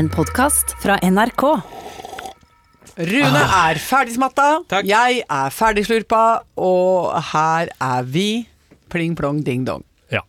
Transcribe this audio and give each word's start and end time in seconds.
En 0.00 0.06
podkast 0.08 0.70
fra 0.80 0.94
NRK. 1.04 1.42
Rune 3.10 3.40
er 3.56 3.80
ferdigsmatta, 3.84 4.46
Takk. 4.70 4.86
jeg 4.88 5.18
er 5.28 5.52
ferdigslurpa, 5.52 6.20
og 6.56 7.18
her 7.34 7.68
er 7.76 8.08
vi. 8.08 8.46
Pling 8.88 9.12
plong 9.18 9.42
ding 9.44 9.66
dong. 9.68 9.84
Ja. 10.10 10.24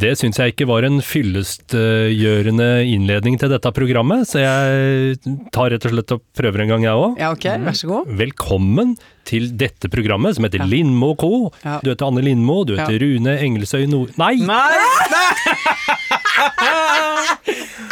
Det 0.00 0.14
syns 0.16 0.38
jeg 0.40 0.54
ikke 0.54 0.64
var 0.70 0.86
en 0.86 1.02
fyllestgjørende 1.04 2.68
innledning 2.88 3.36
til 3.40 3.50
dette 3.52 3.68
programmet, 3.76 4.24
så 4.30 4.40
jeg 4.40 5.18
tar 5.52 5.68
rett 5.74 5.84
og 5.84 5.92
slett 5.92 6.14
og 6.16 6.22
prøver 6.38 6.62
en 6.64 6.70
gang, 6.72 6.86
jeg 6.86 6.96
òg. 6.96 7.18
Ja, 7.20 7.28
ok, 7.34 7.44
vær 7.66 7.76
så 7.76 7.86
god. 7.90 8.08
Velkommen 8.22 8.94
til 9.28 9.50
dette 9.60 9.90
programmet 9.92 10.38
som 10.38 10.46
heter 10.48 10.62
Ja. 10.64 10.68
Lindmo 10.70 11.12
co. 11.20 11.50
Ja. 11.60 11.76
Du 11.84 11.90
heter 11.90 12.08
Anne 12.08 12.22
Lindmo, 12.24 12.62
du 12.64 12.72
heter 12.78 12.96
Ja. 12.96 13.02
Rune 13.04 13.36
Engelsøy 13.44 13.84
Nord... 13.90 14.16
Nei! 14.16 14.38
Nei! 14.40 14.78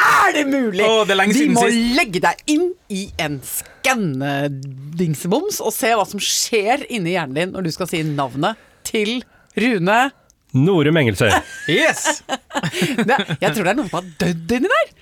Er 0.06 0.30
det 0.34 0.44
mulig? 0.48 0.84
Å, 0.86 1.04
det 1.06 1.14
er 1.16 1.32
Vi 1.34 1.48
må 1.52 1.60
sist. 1.66 1.96
legge 1.98 2.20
deg 2.22 2.34
inn 2.50 2.68
i 2.92 3.08
en 3.22 3.40
skannedingseboms 3.44 5.60
og 5.64 5.72
se 5.74 5.90
hva 5.96 6.04
som 6.08 6.20
skjer 6.22 6.84
inni 6.92 7.12
hjernen 7.16 7.36
din 7.36 7.52
når 7.54 7.62
du 7.66 7.70
skal 7.74 7.86
si 7.90 8.02
navnet 8.06 8.54
til 8.86 9.10
Rune. 9.56 10.10
Norum 10.54 10.96
Engelsøy. 11.00 11.30
Yes! 11.68 12.22
Det, 12.26 13.16
jeg 13.42 13.50
tror 13.52 13.66
det 13.66 13.72
er 13.72 13.78
noen 13.78 13.88
som 13.90 13.98
har 13.98 14.06
dødd 14.22 14.54
inni 14.56 14.70
der. 14.72 14.92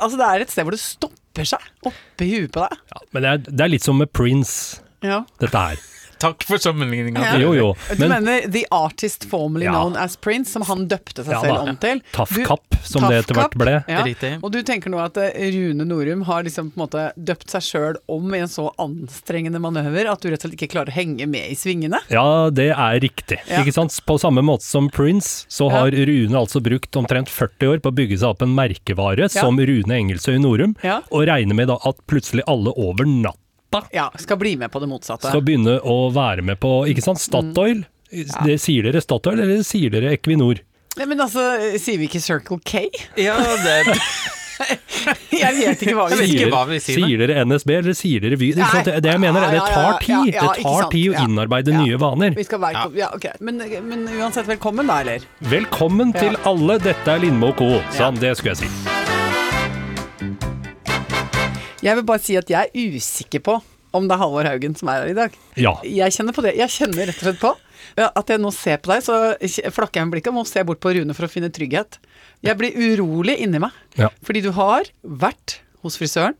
Altså, 0.00 0.16
det 0.20 0.26
er 0.28 0.44
et 0.44 0.50
sted 0.52 0.66
hvor 0.66 0.74
det 0.76 0.80
stopper 0.82 1.46
seg 1.48 1.68
oppi 1.88 2.26
huet 2.32 2.52
på 2.54 2.64
deg. 2.64 2.80
Ja, 2.94 3.02
men 3.14 3.22
det 3.26 3.30
er, 3.34 3.42
det 3.46 3.64
er 3.66 3.70
litt 3.72 3.84
som 3.86 3.98
med 4.00 4.10
Prince, 4.16 4.80
Ja. 5.04 5.20
dette 5.42 5.62
her. 5.68 5.80
Takk 6.18 6.44
for 6.48 6.58
sammenligninga. 6.62 7.20
Ja. 7.20 7.36
Jo, 7.40 7.52
jo. 7.54 7.68
Du 7.96 8.06
mener 8.08 8.46
The 8.52 8.64
Artist 8.70 9.24
Formerly 9.28 9.66
Ja. 9.66 9.72
Known 9.72 9.96
As 10.00 10.16
Prince, 10.16 10.52
som 10.52 10.62
han 10.68 10.86
døpte 10.88 11.24
seg 11.24 11.34
Ja 11.36 11.40
selv 11.44 11.68
om 11.68 11.76
til. 11.76 12.00
Tough 12.12 12.32
som 12.86 13.02
som 13.02 13.10
det 13.10 13.18
etter 13.24 13.34
hvert 13.36 13.56
ble. 13.58 13.74
Ja. 13.90 14.04
Og 14.40 14.50
du 14.54 14.60
tenker 14.66 14.92
nå 14.92 15.00
at 15.02 15.16
eh, 15.20 15.34
Rune 15.52 15.84
Norum 15.88 16.22
har 16.28 16.44
liksom 16.46 16.70
på 16.72 16.78
en 16.78 16.84
måte 16.86 17.04
døpt 17.16 17.50
seg 17.52 17.64
sjøl 17.66 17.98
om 18.12 18.34
i 18.34 18.40
en 18.44 18.50
så 18.50 18.68
anstrengende 18.82 19.60
manøver 19.62 20.08
at 20.10 20.22
du 20.22 20.30
rett 20.30 20.40
og 20.44 20.48
slett 20.50 20.56
ikke 20.58 20.70
klarer 20.76 20.92
å 20.92 20.96
henge 20.96 21.26
med 21.30 21.50
i 21.52 21.56
svingene? 21.58 22.00
Ja, 22.12 22.48
det 22.54 22.70
er 22.72 23.00
riktig. 23.02 23.40
Ja. 23.50 23.60
Ikke 23.62 23.74
sant? 23.76 23.94
På 24.06 24.18
samme 24.22 24.44
måte 24.46 24.64
som 24.66 24.88
Prince, 24.92 25.46
så 25.52 25.68
Ja. 25.70 25.80
har 25.82 25.90
Rune 25.90 26.36
altså 26.38 26.62
brukt 26.62 26.94
omtrent 26.96 27.28
40 27.28 27.74
år 27.74 27.82
på 27.82 27.90
å 27.92 27.96
bygge 27.96 28.18
seg 28.22 28.28
opp 28.30 28.42
en 28.42 28.54
merkevare 28.56 29.28
som 29.30 29.58
Rune 29.58 29.92
Engelsøy 30.00 30.38
Norum, 30.40 30.76
Ja. 30.82 31.00
og 31.10 31.26
regner 31.26 31.54
med 31.54 31.68
da 31.68 31.78
at 31.84 31.96
plutselig 32.06 32.42
alle 32.46 32.72
over 32.76 33.04
natta 33.72 33.88
Ja, 33.92 34.10
skal 34.16 34.36
bli 34.40 34.56
med 34.56 34.70
på 34.72 34.80
det 34.80 34.88
motsatte. 34.88 35.28
skal 35.28 35.42
begynne 35.42 35.78
å 35.82 36.10
være 36.14 36.42
med 36.42 36.58
på, 36.60 36.86
ikke 36.88 37.02
sant, 37.02 37.18
Statoil. 37.20 37.84
Det, 38.10 38.60
sier 38.62 38.82
dere 38.86 39.00
Statoil, 39.02 39.40
eller 39.42 39.62
sier 39.66 39.90
dere 39.90 40.12
Equinor? 40.16 40.60
Nei, 40.96 41.04
men 41.10 41.20
altså, 41.20 41.42
sier 41.82 41.98
vi 41.98 42.06
ikke 42.08 42.20
Circle 42.22 42.58
K? 42.64 42.86
Ja, 43.20 43.36
det 43.64 43.82
Jeg 45.36 45.52
vet 45.58 45.82
ikke 45.84 45.92
hva 45.98 46.06
vi 46.08 46.16
sier. 46.16 46.46
ikke 46.46 46.46
hva 46.54 46.62
vi 46.70 46.78
sier, 46.80 47.02
Sier 47.02 47.20
dere 47.20 47.42
NSB, 47.44 47.72
eller 47.76 47.92
sier 47.98 48.22
dere 48.24 48.38
Vy? 48.40 48.52
Det, 48.56 48.94
det 49.04 49.10
jeg 49.12 49.20
mener 49.20 49.44
er, 49.44 49.50
det 49.52 49.58
Ja, 49.60 49.66
ja, 49.68 49.74
tar 49.74 49.98
tid. 50.00 50.30
ja, 50.32 50.46
ja, 50.46 50.52
Det 50.56 50.62
tar 50.64 50.88
tid 50.94 51.10
å 51.12 51.24
innarbeide 51.26 51.74
Ja. 51.76 51.82
nye 51.84 51.98
vaner. 52.00 52.32
Vi 52.38 52.46
skal 52.48 52.62
være, 52.64 52.86
ja. 52.96 53.10
ok. 53.12 53.26
Men, 53.44 53.60
men 53.90 54.06
uansett, 54.16 54.46
velkommen 54.48 54.88
da, 54.88 55.02
eller? 55.04 55.28
Velkommen 55.44 56.14
Ja. 56.16 56.20
til 56.24 56.40
alle, 56.48 56.78
dette 56.78 57.06
er 57.18 57.20
Lindmo 57.26 57.52
co. 57.52 57.74
Sånn, 57.92 58.16
det 58.22 58.32
skulle 58.38 58.56
jeg 58.56 58.64
si. 58.64 59.05
Jeg 61.86 61.98
vil 62.00 62.06
bare 62.08 62.22
si 62.22 62.34
at 62.38 62.48
jeg 62.50 62.66
er 62.72 62.96
usikker 62.98 63.42
på 63.46 63.60
om 63.96 64.08
det 64.08 64.16
er 64.16 64.20
Halvor 64.20 64.44
Haugen 64.48 64.74
som 64.76 64.90
er 64.92 65.04
her 65.04 65.12
i 65.12 65.16
dag. 65.16 65.36
Ja. 65.56 65.76
Jeg 65.86 66.12
kjenner 66.12 66.34
på 66.36 66.42
det. 66.44 66.56
Jeg 66.58 66.68
kjenner 66.74 67.06
rett 67.08 67.20
og 67.22 67.28
slett 67.30 67.38
på 67.40 67.52
at 68.02 68.28
jeg 68.32 68.40
nå 68.42 68.50
ser 68.52 68.80
på 68.82 68.90
deg, 68.90 69.04
så 69.06 69.14
flakker 69.72 70.00
jeg 70.02 70.08
med 70.08 70.16
blikket 70.16 70.32
og 70.32 70.36
må 70.40 70.42
se 70.48 70.64
bort 70.66 70.80
på 70.82 70.90
Rune 70.96 71.14
for 71.16 71.28
å 71.28 71.30
finne 71.32 71.48
trygghet. 71.54 71.96
Jeg 72.44 72.58
blir 72.58 72.74
urolig 72.76 73.38
inni 73.44 73.60
meg, 73.62 73.72
Ja. 73.96 74.10
fordi 74.26 74.42
du 74.44 74.50
har 74.52 74.90
vært 75.06 75.60
hos 75.86 75.96
frisøren, 75.96 76.34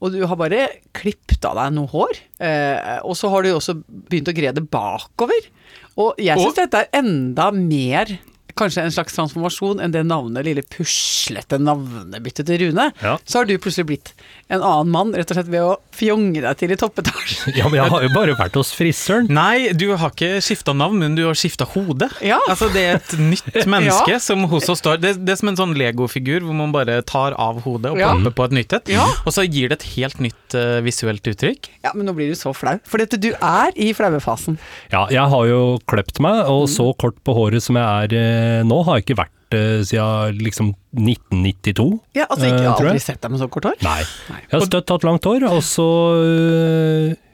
og 0.00 0.12
du 0.14 0.22
har 0.26 0.36
bare 0.38 0.68
klippet 0.96 1.44
av 1.44 1.58
deg 1.58 1.74
noe 1.76 1.90
hår. 1.92 2.20
Eh, 2.40 3.00
og 3.04 3.16
så 3.18 3.28
har 3.34 3.42
du 3.44 3.50
også 3.52 3.74
begynt 3.84 4.30
å 4.30 4.36
gre 4.36 4.52
det 4.54 4.64
bakover. 4.70 5.50
Og 5.98 6.14
jeg 6.22 6.38
syns 6.40 6.56
dette 6.62 6.84
er 6.86 6.88
enda 7.02 7.50
mer 7.52 8.14
Kanskje 8.58 8.84
en 8.86 8.92
slags 8.94 9.16
transformasjon 9.16 9.80
enn 9.82 9.90
det 9.94 10.04
navnet, 10.06 10.44
lille 10.46 10.62
puslete 10.70 11.58
navnebyttet 11.58 12.46
til 12.46 12.60
Rune. 12.68 12.90
Ja. 13.02 13.16
Så 13.26 13.40
har 13.40 13.48
du 13.48 13.54
plutselig 13.58 13.86
blitt 13.88 14.12
en 14.52 14.60
annen 14.62 14.92
mann, 14.94 15.10
rett 15.16 15.30
og 15.32 15.38
slett 15.38 15.48
ved 15.50 15.64
å 15.64 15.72
fjonge 15.94 16.42
deg 16.44 16.58
til 16.60 16.74
i 16.74 16.78
toppetasjen. 16.78 17.54
ja, 17.58 17.66
men 17.70 17.80
jeg 17.80 17.90
har 17.94 18.04
jo 18.06 18.10
bare 18.14 18.36
vært 18.38 18.58
hos 18.60 18.70
frisøren. 18.76 19.26
Nei, 19.34 19.72
du 19.74 19.88
har 19.98 20.12
ikke 20.12 20.36
skifta 20.44 20.74
navn, 20.76 21.00
men 21.02 21.16
du 21.18 21.24
har 21.26 21.38
skifta 21.38 21.66
hode. 21.74 22.08
Ja. 22.24 22.38
Altså, 22.50 22.68
det 22.74 22.84
er 22.92 23.00
et 23.00 23.14
nytt 23.18 23.58
menneske 23.74 24.14
Ja. 24.14 24.20
som 24.22 24.44
hos 24.52 24.68
oss 24.70 24.82
står 24.84 25.00
det, 25.02 25.14
det 25.24 25.34
er 25.34 25.40
som 25.40 25.50
en 25.50 25.58
sånn 25.58 25.74
Lego-figur 25.78 26.44
hvor 26.44 26.54
man 26.58 26.74
bare 26.74 27.00
tar 27.08 27.34
av 27.40 27.62
hodet 27.66 27.94
og 27.94 27.98
Ja. 28.02 28.12
på 28.14 28.46
et 28.46 28.54
nytt 28.60 28.76
et. 28.78 28.92
Ja. 28.94 29.06
Og 29.24 29.34
så 29.34 29.42
gir 29.48 29.72
det 29.72 29.80
et 29.80 29.88
helt 29.96 30.20
nytt 30.22 30.54
uh, 30.58 30.78
visuelt 30.84 31.24
uttrykk. 31.32 31.70
Ja, 31.86 31.94
men 31.96 32.06
nå 32.06 32.14
blir 32.16 32.30
du 32.30 32.38
så 32.38 32.52
flau. 32.54 32.76
For 32.86 33.02
dette, 33.02 33.18
du 33.18 33.32
er 33.34 33.74
i 33.80 33.90
flauefasen. 33.96 34.58
Ja, 34.92 35.06
jeg 35.10 35.24
har 35.34 35.48
jo 35.50 35.60
kløpt 35.90 36.20
meg, 36.22 36.44
og 36.50 36.68
så 36.70 36.90
kort 37.00 37.18
på 37.24 37.34
håret 37.36 37.64
som 37.64 37.78
jeg 37.80 38.10
er 38.10 38.14
eh, 38.18 38.43
nå, 38.68 38.78
har 38.86 38.98
jeg 38.98 39.04
ikke 39.06 39.18
vært 39.22 39.54
eh, 39.56 39.80
siden 39.86 40.38
liksom 40.44 40.72
1992. 40.94 41.86
Ja, 42.18 42.26
altså 42.28 42.48
ikke, 42.48 42.54
Eh, 42.54 42.62
Jeg 42.64 42.70
har 42.70 42.88
aldri 42.90 43.02
sett 43.04 43.20
deg 43.24 43.34
med 43.34 43.42
så 43.42 43.48
kort 43.50 43.68
hår. 43.70 43.76
Nei. 43.84 44.00
Jeg 44.44 44.54
har 44.58 44.66
støtt 44.68 44.92
hatt 44.94 45.06
langt 45.06 45.24
hår, 45.28 45.46
og 45.50 45.60
så 45.66 45.88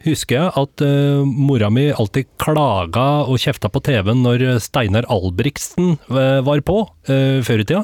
husker 0.05 0.37
jeg 0.39 0.53
at 0.57 0.83
øh, 0.87 1.25
mora 1.29 1.69
mi 1.73 1.89
alltid 1.93 2.29
klaga 2.41 3.07
og 3.29 3.37
kjefta 3.43 3.69
på 3.73 3.83
TV-en 3.85 4.23
når 4.25 4.45
Steinar 4.65 5.05
Albrigtsen 5.13 5.99
øh, 6.09 6.41
var 6.47 6.63
på 6.65 6.79
øh, 7.13 7.41
før 7.45 7.61
i 7.61 7.67
tida, 7.69 7.83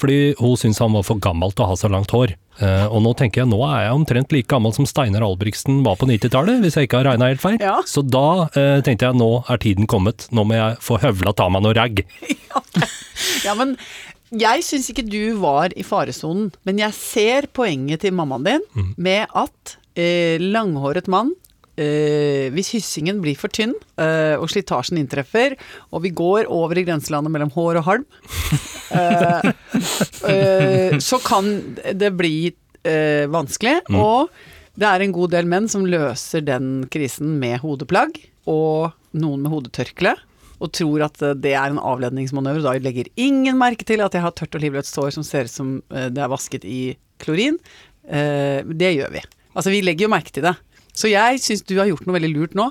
fordi 0.00 0.20
hun 0.40 0.56
syntes 0.60 0.80
han 0.80 0.94
var 0.96 1.04
for 1.06 1.20
gammel 1.20 1.52
til 1.52 1.66
å 1.66 1.72
ha 1.74 1.76
så 1.80 1.90
langt 1.92 2.14
hår. 2.16 2.32
Eh, 2.60 2.86
og 2.92 3.00
nå 3.04 3.14
tenker 3.16 3.42
jeg, 3.42 3.48
nå 3.48 3.58
er 3.64 3.86
jeg 3.86 3.96
omtrent 3.96 4.34
like 4.34 4.50
gammel 4.52 4.74
som 4.76 4.84
Steinar 4.88 5.24
Albrigtsen 5.24 5.80
var 5.86 5.96
på 6.00 6.08
90-tallet, 6.10 6.60
hvis 6.60 6.76
jeg 6.76 6.88
ikke 6.88 7.00
har 7.00 7.08
regna 7.12 7.30
helt 7.30 7.40
feil. 7.40 7.56
Ja. 7.62 7.78
Så 7.88 8.04
da 8.04 8.26
uh, 8.52 8.78
tenkte 8.84 9.08
jeg, 9.08 9.16
nå 9.16 9.30
er 9.48 9.60
tiden 9.62 9.88
kommet, 9.90 10.26
nå 10.34 10.44
må 10.44 10.58
jeg 10.58 10.76
få 10.84 10.98
høvla 11.00 11.32
ta 11.38 11.48
meg 11.52 11.64
noe 11.66 11.76
ragg. 11.78 12.04
Ja, 13.44 13.52
men 13.56 13.74
jeg 14.32 14.62
syns 14.64 14.86
ikke 14.92 15.04
du 15.04 15.36
var 15.42 15.74
i 15.76 15.82
faresonen, 15.84 16.48
men 16.64 16.78
jeg 16.80 16.94
ser 16.96 17.48
poenget 17.52 18.04
til 18.04 18.14
mammaen 18.16 18.46
din 18.46 18.64
Mm. 18.74 18.94
med 18.96 19.26
at 19.36 19.74
eh, 19.98 20.40
langhåret 20.40 21.08
mann 21.10 21.34
eh, 21.80 22.46
hvis 22.54 22.72
hyssingen 22.76 23.20
blir 23.24 23.38
for 23.38 23.52
tynn, 23.52 23.74
eh, 24.00 24.36
og 24.36 24.50
slitasjen 24.52 25.00
inntreffer, 25.00 25.56
og 25.90 26.04
vi 26.04 26.12
går 26.16 26.50
over 26.52 26.78
i 26.78 26.84
grenselandet 26.86 27.32
mellom 27.32 27.52
hår 27.54 27.80
og 27.80 27.86
halm, 27.88 28.06
eh, 29.00 29.50
eh, 30.30 30.96
så 31.02 31.20
kan 31.24 31.50
det 31.76 32.12
bli 32.18 32.34
eh, 32.84 33.26
vanskelig. 33.30 33.80
Mm. 33.88 34.00
Og 34.00 34.80
det 34.80 34.88
er 34.88 35.04
en 35.04 35.14
god 35.16 35.34
del 35.34 35.50
menn 35.50 35.68
som 35.72 35.86
løser 35.88 36.44
den 36.46 36.88
krisen 36.92 37.38
med 37.40 37.60
hodeplagg, 37.64 38.18
og 38.50 38.90
noen 39.16 39.44
med 39.44 39.54
hodetørkle. 39.54 40.16
Og 40.60 40.72
tror 40.76 41.06
at 41.08 41.22
eh, 41.24 41.36
det 41.38 41.54
er 41.56 41.72
en 41.72 41.82
avledningsmanøver. 41.82 42.64
Da 42.66 42.76
legger 42.82 43.12
ingen 43.20 43.58
merke 43.60 43.86
til 43.88 44.04
at 44.04 44.16
jeg 44.16 44.26
har 44.26 44.36
tørt 44.36 44.56
og 44.58 44.64
livløst 44.66 44.96
sår 44.96 45.14
som 45.16 45.26
ser 45.26 45.48
ut 45.48 45.54
som 45.54 45.78
det 45.88 46.20
er 46.20 46.32
vasket 46.32 46.66
i 46.68 46.96
klorin. 47.20 47.56
Det 48.00 48.88
gjør 48.96 49.10
vi. 49.12 49.20
Altså, 49.52 49.70
vi 49.72 49.82
legger 49.84 50.06
jo 50.06 50.12
merke 50.12 50.32
til 50.34 50.46
det. 50.46 50.54
Så 51.00 51.08
jeg 51.10 51.40
syns 51.40 51.62
du 51.64 51.76
har 51.80 51.88
gjort 51.88 52.04
noe 52.08 52.16
veldig 52.18 52.30
lurt 52.34 52.56
nå, 52.58 52.66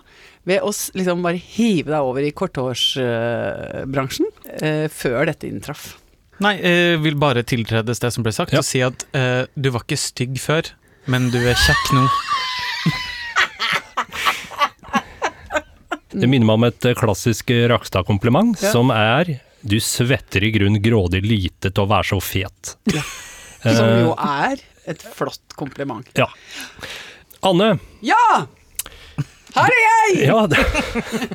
ved 0.49 0.61
å 0.65 0.69
liksom 0.69 1.23
bare 1.25 1.39
hive 1.41 1.89
deg 1.91 2.05
over 2.11 2.25
i 2.27 2.31
korthårsbransjen 2.37 4.29
eh, 4.61 4.85
før 4.93 5.25
dette 5.31 5.49
inntraff. 5.49 5.95
Nei, 6.39 6.53
jeg 6.61 7.01
vil 7.03 7.17
bare 7.19 7.41
tiltredes 7.43 7.99
det 7.99 8.13
som 8.15 8.23
ble 8.23 8.31
sagt, 8.35 8.53
Ja. 8.55 8.61
og 8.61 8.67
si 8.67 8.79
at 8.85 9.03
eh, 9.17 9.43
du 9.59 9.71
var 9.75 9.83
ikke 9.83 9.97
stygg 9.99 10.37
før, 10.39 10.69
men 11.11 11.27
du 11.33 11.39
er 11.41 11.57
kjekk 11.59 11.89
nå. 11.97 12.05
Det 16.09 16.25
minner 16.27 16.47
meg 16.49 16.55
om 16.57 16.65
et 16.69 16.85
eh, 16.89 16.95
klassisk 16.97 17.51
eh, 17.53 17.67
Rakstad-kompliment, 17.69 18.57
Ja. 18.63 18.71
som 18.73 18.89
er 18.93 19.35
du 19.61 19.75
svetter 19.83 20.43
i 20.47 20.49
grunn 20.55 20.79
grådig 20.81 21.19
lite 21.25 21.69
til 21.69 21.83
å 21.83 21.89
være 21.91 22.07
så 22.13 22.21
fet. 22.23 22.75
Som 22.89 23.03
Eh, 23.69 24.01
jo 24.05 24.13
er 24.15 24.61
et 24.87 25.01
flott 25.13 25.51
kompliment. 25.59 26.07
Ja. 26.15 26.29
Anne, 27.45 27.77
Ja! 28.05 28.47
Her 29.55 29.73
er 29.73 29.79
jeg! 29.81 30.27
ja, 30.27 30.43
da, 30.51 30.59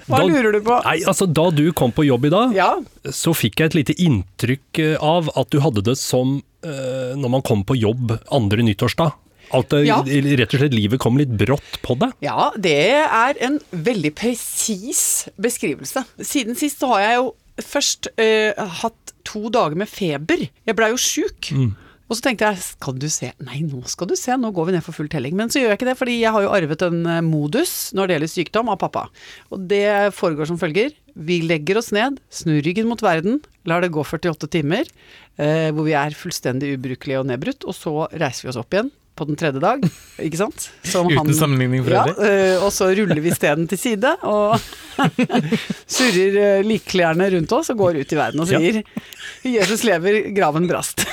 Hva 0.06 0.20
lurer 0.22 0.54
du 0.54 0.60
på? 0.64 0.76
Nei, 0.86 1.00
altså 1.08 1.26
Da 1.26 1.48
du 1.50 1.64
kom 1.76 1.90
på 1.94 2.04
jobb 2.06 2.28
i 2.28 2.32
dag, 2.34 2.52
Ja, 2.56 2.68
så 3.10 3.34
fikk 3.36 3.58
jeg 3.60 3.72
et 3.72 3.76
lite 3.80 3.96
inntrykk 4.04 4.80
eh, 4.84 4.94
av 5.02 5.32
at 5.34 5.50
du 5.50 5.58
hadde 5.64 5.82
det 5.84 5.96
som 6.00 6.36
uh, 6.64 7.12
når 7.18 7.32
man 7.38 7.44
kom 7.44 7.64
på 7.66 7.76
jobb 7.76 8.14
andre 8.32 8.64
nyttårsdag. 8.66 9.16
At 9.54 9.68
det, 9.74 9.82
Ja. 9.88 9.98
rett 10.04 10.54
og 10.56 10.62
slett 10.62 10.74
livet 10.74 11.02
kom 11.02 11.18
litt 11.20 11.34
brått 11.36 11.76
på 11.84 11.96
deg. 12.00 12.14
Ja, 12.24 12.48
det 12.56 12.78
er 13.04 13.36
en 13.44 13.58
veldig 13.70 14.14
presis 14.16 15.26
beskrivelse. 15.36 16.06
Siden 16.24 16.56
sist 16.58 16.80
så 16.80 16.94
har 16.94 17.02
jeg 17.04 17.18
jo 17.18 17.26
først 17.60 18.08
uh, 18.16 18.64
hatt 18.80 19.12
to 19.28 19.48
dager 19.52 19.76
med 19.78 19.90
feber. 19.90 20.46
Jeg 20.64 20.78
blei 20.78 20.88
jo 20.94 21.00
sjuk. 21.00 21.50
Og 21.54 21.74
Og 22.14 22.20
så 22.20 22.28
tenkte 22.28 22.46
jeg, 22.46 22.62
skal 22.62 22.98
du 23.02 23.08
se 23.10 23.32
Nei, 23.42 23.64
nå 23.66 23.80
skal 23.90 24.06
du 24.06 24.14
se, 24.14 24.36
nå 24.38 24.52
går 24.54 24.68
vi 24.68 24.74
ned 24.76 24.84
for 24.86 24.94
full 24.94 25.08
telling. 25.10 25.34
Men 25.34 25.50
så 25.50 25.58
gjør 25.58 25.72
jeg 25.72 25.80
ikke 25.80 25.88
det, 25.88 25.96
fordi 25.98 26.14
jeg 26.20 26.30
har 26.30 26.44
jo 26.44 26.52
arvet 26.54 26.84
en 26.86 27.00
eh, 27.10 27.24
modus 27.26 27.72
når 27.90 28.06
det 28.06 28.14
gjelder 28.14 28.30
sykdom 28.30 28.70
av 28.70 28.78
pappa. 28.84 29.08
Og 29.50 29.64
det 29.72 30.14
foregår 30.14 30.46
som 30.46 30.60
følger. 30.60 30.94
Vi 31.26 31.40
legger 31.42 31.80
oss 31.82 31.90
ned, 31.94 32.20
snur 32.30 32.62
ryggen 32.62 32.86
mot 32.86 33.02
verden, 33.02 33.40
lar 33.66 33.82
det 33.82 33.90
gå 33.94 34.06
48 34.06 34.46
timer, 34.54 34.86
eh, 35.42 35.74
hvor 35.74 35.88
vi 35.88 35.98
er 35.98 36.14
fullstendig 36.14 36.76
ubrukelige 36.78 37.24
og 37.24 37.26
nedbrutt, 37.32 37.66
og 37.66 37.74
så 37.74 37.96
reiser 38.14 38.46
vi 38.46 38.54
oss 38.54 38.62
opp 38.62 38.78
igjen 38.78 38.94
på 39.14 39.26
den 39.28 39.36
tredje 39.38 39.60
dag, 39.62 39.84
ikke 40.18 40.38
sant? 40.40 40.64
Som 40.90 41.06
Uten 41.12 41.34
sammenligning 41.36 41.84
for 41.86 41.94
ja, 41.94 42.02
øvrig. 42.10 42.26
Ja, 42.26 42.56
og 42.66 42.72
så 42.74 42.88
ruller 42.98 43.20
vi 43.22 43.30
steden 43.36 43.68
til 43.70 43.78
side 43.78 44.10
og 44.26 44.56
surrer 45.96 46.38
eh, 46.42 46.64
likklærne 46.66 47.28
rundt 47.36 47.52
oss 47.54 47.70
og 47.74 47.78
går 47.78 48.00
ut 48.02 48.14
i 48.14 48.18
verden 48.18 48.42
og 48.42 48.50
Ja. 48.50 48.58
sier 48.58 48.82
'Jesus 49.44 49.84
lever, 49.84 50.30
graven 50.34 50.66
brast'. 50.70 51.04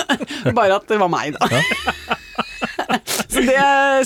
Bare 0.58 0.76
at 0.80 0.88
det 0.90 0.98
var 1.00 1.08
meg, 1.08 1.36
da. 1.38 1.46
så 3.32 3.40
det, 3.46 3.60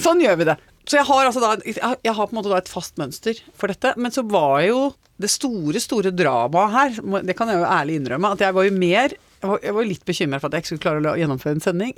sånn 0.05 0.20
gjør 0.23 0.37
vi 0.41 0.49
det. 0.50 0.56
Så 0.91 0.99
jeg 0.99 1.06
har, 1.06 1.26
altså 1.29 1.41
da, 1.41 1.50
jeg 1.64 2.14
har- 2.14 2.26
på 2.26 2.35
en 2.35 2.38
måte 2.43 2.56
et 2.56 2.69
fast 2.69 2.97
mønster 2.99 3.38
for 3.56 3.69
dette. 3.70 3.94
Men 3.97 4.11
så 4.14 4.23
var 4.26 4.61
jo 4.67 4.93
det 5.20 5.31
store, 5.31 5.81
store 5.81 6.11
dramaet 6.17 6.73
her, 6.73 7.23
det 7.26 7.37
kan 7.37 7.49
jeg 7.52 7.61
jo 7.61 7.67
ærlig 7.69 7.99
innrømme, 8.00 8.32
at 8.32 8.41
jeg 8.41 8.55
var 8.56 8.64
jo 8.64 8.73
mer 8.73 9.12
jeg 9.40 9.48
var, 9.48 9.60
jeg 9.64 9.76
var 9.76 9.87
litt 9.88 10.08
bekymra 10.08 10.40
for 10.40 10.48
at 10.48 10.56
jeg 10.56 10.64
ikke 10.64 10.70
skulle 10.70 10.84
klare 10.84 11.12
å 11.14 11.20
gjennomføre 11.20 11.56
en 11.56 11.64
sending. 11.64 11.94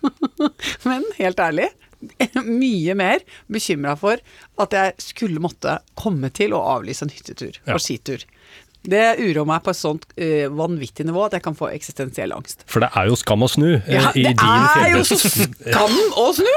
Men 0.88 1.06
helt 1.16 1.40
ærlig, 1.40 1.70
mye 2.64 2.96
mer 2.98 3.24
bekymra 3.52 3.94
for 4.00 4.20
at 4.60 4.76
jeg 4.76 4.94
skulle 5.04 5.42
måtte 5.42 5.78
komme 6.00 6.32
til 6.36 6.56
å 6.56 6.60
avlyse 6.76 7.06
en 7.06 7.12
hyttetur 7.14 7.60
og 7.66 7.80
skitur. 7.82 8.26
Det 8.80 9.02
uroer 9.20 9.48
meg 9.48 9.60
på 9.64 9.74
et 9.74 9.78
sånt 9.78 10.06
uh, 10.16 10.46
vanvittig 10.56 11.04
nivå 11.04 11.26
at 11.26 11.36
jeg 11.36 11.44
kan 11.44 11.56
få 11.56 11.68
eksistensiell 11.74 12.32
angst. 12.32 12.64
For 12.70 12.80
det 12.80 12.88
er 12.96 13.10
jo 13.10 13.18
skam 13.20 13.44
å 13.44 13.50
snu 13.50 13.68
uh, 13.76 13.90
Ja, 13.92 14.12
i 14.16 14.24
det 14.24 14.34
din 14.40 14.64
er 14.80 14.94
jo 14.94 15.02
så 15.04 15.18
skam 15.20 15.98
å 16.16 16.26
snu! 16.36 16.54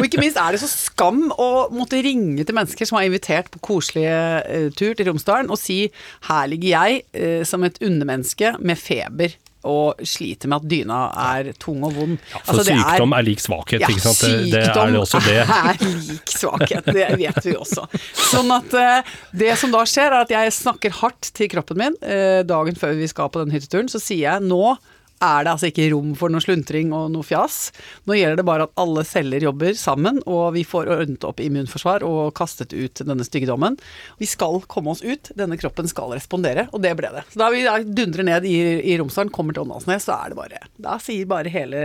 Og 0.00 0.08
ikke 0.08 0.22
minst 0.22 0.40
er 0.40 0.56
det 0.56 0.62
så 0.64 0.70
skam 0.70 1.28
å 1.30 1.48
måtte 1.74 2.02
ringe 2.04 2.42
til 2.42 2.58
mennesker 2.58 2.90
som 2.90 2.98
har 2.98 3.06
invitert 3.06 3.52
på 3.54 3.62
koselig 3.70 4.08
uh, 4.10 4.68
tur 4.74 4.98
til 4.98 5.10
Romsdalen 5.12 5.52
og 5.52 5.60
si 5.60 5.84
her 6.28 6.50
ligger 6.50 6.70
jeg 6.74 7.44
som 7.46 7.62
et 7.66 7.78
undermenneske 7.84 8.54
med 8.64 8.78
feber 8.80 9.36
og 9.68 10.00
sliter 10.06 10.50
med 10.52 10.62
at 10.62 10.68
dyna 10.70 10.98
er 11.34 11.50
tung 11.60 11.82
og 11.86 11.94
vond. 11.96 12.18
For 12.30 12.40
Altså, 12.54 12.64
det 12.68 12.74
er- 12.76 12.82
sykdom 12.84 13.14
er 13.18 13.26
lik 13.26 13.40
svakhet, 13.44 13.80
ja, 13.84 13.88
ikke 13.90 14.04
sant. 14.04 14.20
Det, 14.20 14.32
det 14.52 14.60
er 14.60 14.66
sykdom 14.70 14.92
det 14.92 15.00
også 15.02 15.22
det. 15.24 15.36
er 15.58 15.84
lik 16.10 16.34
svakhet, 16.38 16.90
det 16.94 17.08
vet 17.20 17.40
vi 17.48 17.54
også. 17.58 17.86
Sånn 18.30 18.50
at 18.54 18.76
eh, 18.80 19.14
det 19.44 19.54
som 19.60 19.72
da 19.74 19.84
skjer, 19.88 20.10
er 20.12 20.20
at 20.26 20.34
jeg 20.36 20.52
snakker 20.60 20.98
hardt 21.02 21.30
til 21.34 21.48
kroppen 21.52 21.80
min 21.80 21.96
eh, 22.02 22.42
dagen 22.46 22.76
før 22.78 22.94
vi 22.98 23.08
skal 23.10 23.32
på 23.34 23.44
den 23.44 23.54
hytteturen. 23.56 23.88
Så 23.92 24.00
sier 24.02 24.28
jeg 24.28 24.46
nå 24.48 24.76
er 25.24 25.44
det 25.44 25.52
altså 25.54 25.70
ikke 25.70 25.88
rom 25.92 26.12
for 26.18 26.32
noe 26.32 26.44
sluntring 26.44 26.92
og 26.96 27.10
noe 27.14 27.26
fjas. 27.26 27.70
Nå 28.08 28.16
gjelder 28.18 28.40
det 28.40 28.46
bare 28.48 28.68
at 28.68 28.74
alle 28.80 29.04
celler 29.08 29.44
jobber 29.44 29.76
sammen, 29.78 30.20
og 30.30 30.54
vi 30.56 30.64
får 30.68 30.90
ordnet 30.94 31.26
opp 31.26 31.42
immunforsvar 31.44 32.04
og 32.06 32.34
kastet 32.38 32.74
ut 32.76 33.04
denne 33.04 33.26
styggedommen. 33.26 33.78
Vi 34.20 34.28
skal 34.30 34.60
komme 34.70 34.94
oss 34.94 35.04
ut, 35.04 35.32
denne 35.38 35.58
kroppen 35.60 35.90
skal 35.90 36.14
respondere, 36.14 36.68
og 36.72 36.84
det 36.84 36.94
ble 36.98 37.12
det. 37.16 37.26
Så 37.32 37.42
da 37.42 37.50
vi 37.54 37.64
dundrer 37.96 38.28
ned 38.30 38.48
i, 38.48 38.56
i 38.84 38.98
Romsdalen, 39.00 39.32
kommer 39.34 39.56
til 39.56 39.64
Åndalsnes, 39.64 40.06
så 40.06 40.18
er 40.18 40.32
det 40.32 40.38
bare 40.38 40.66
Da 40.84 40.98
sier 41.02 41.26
bare 41.30 41.52
hele 41.52 41.80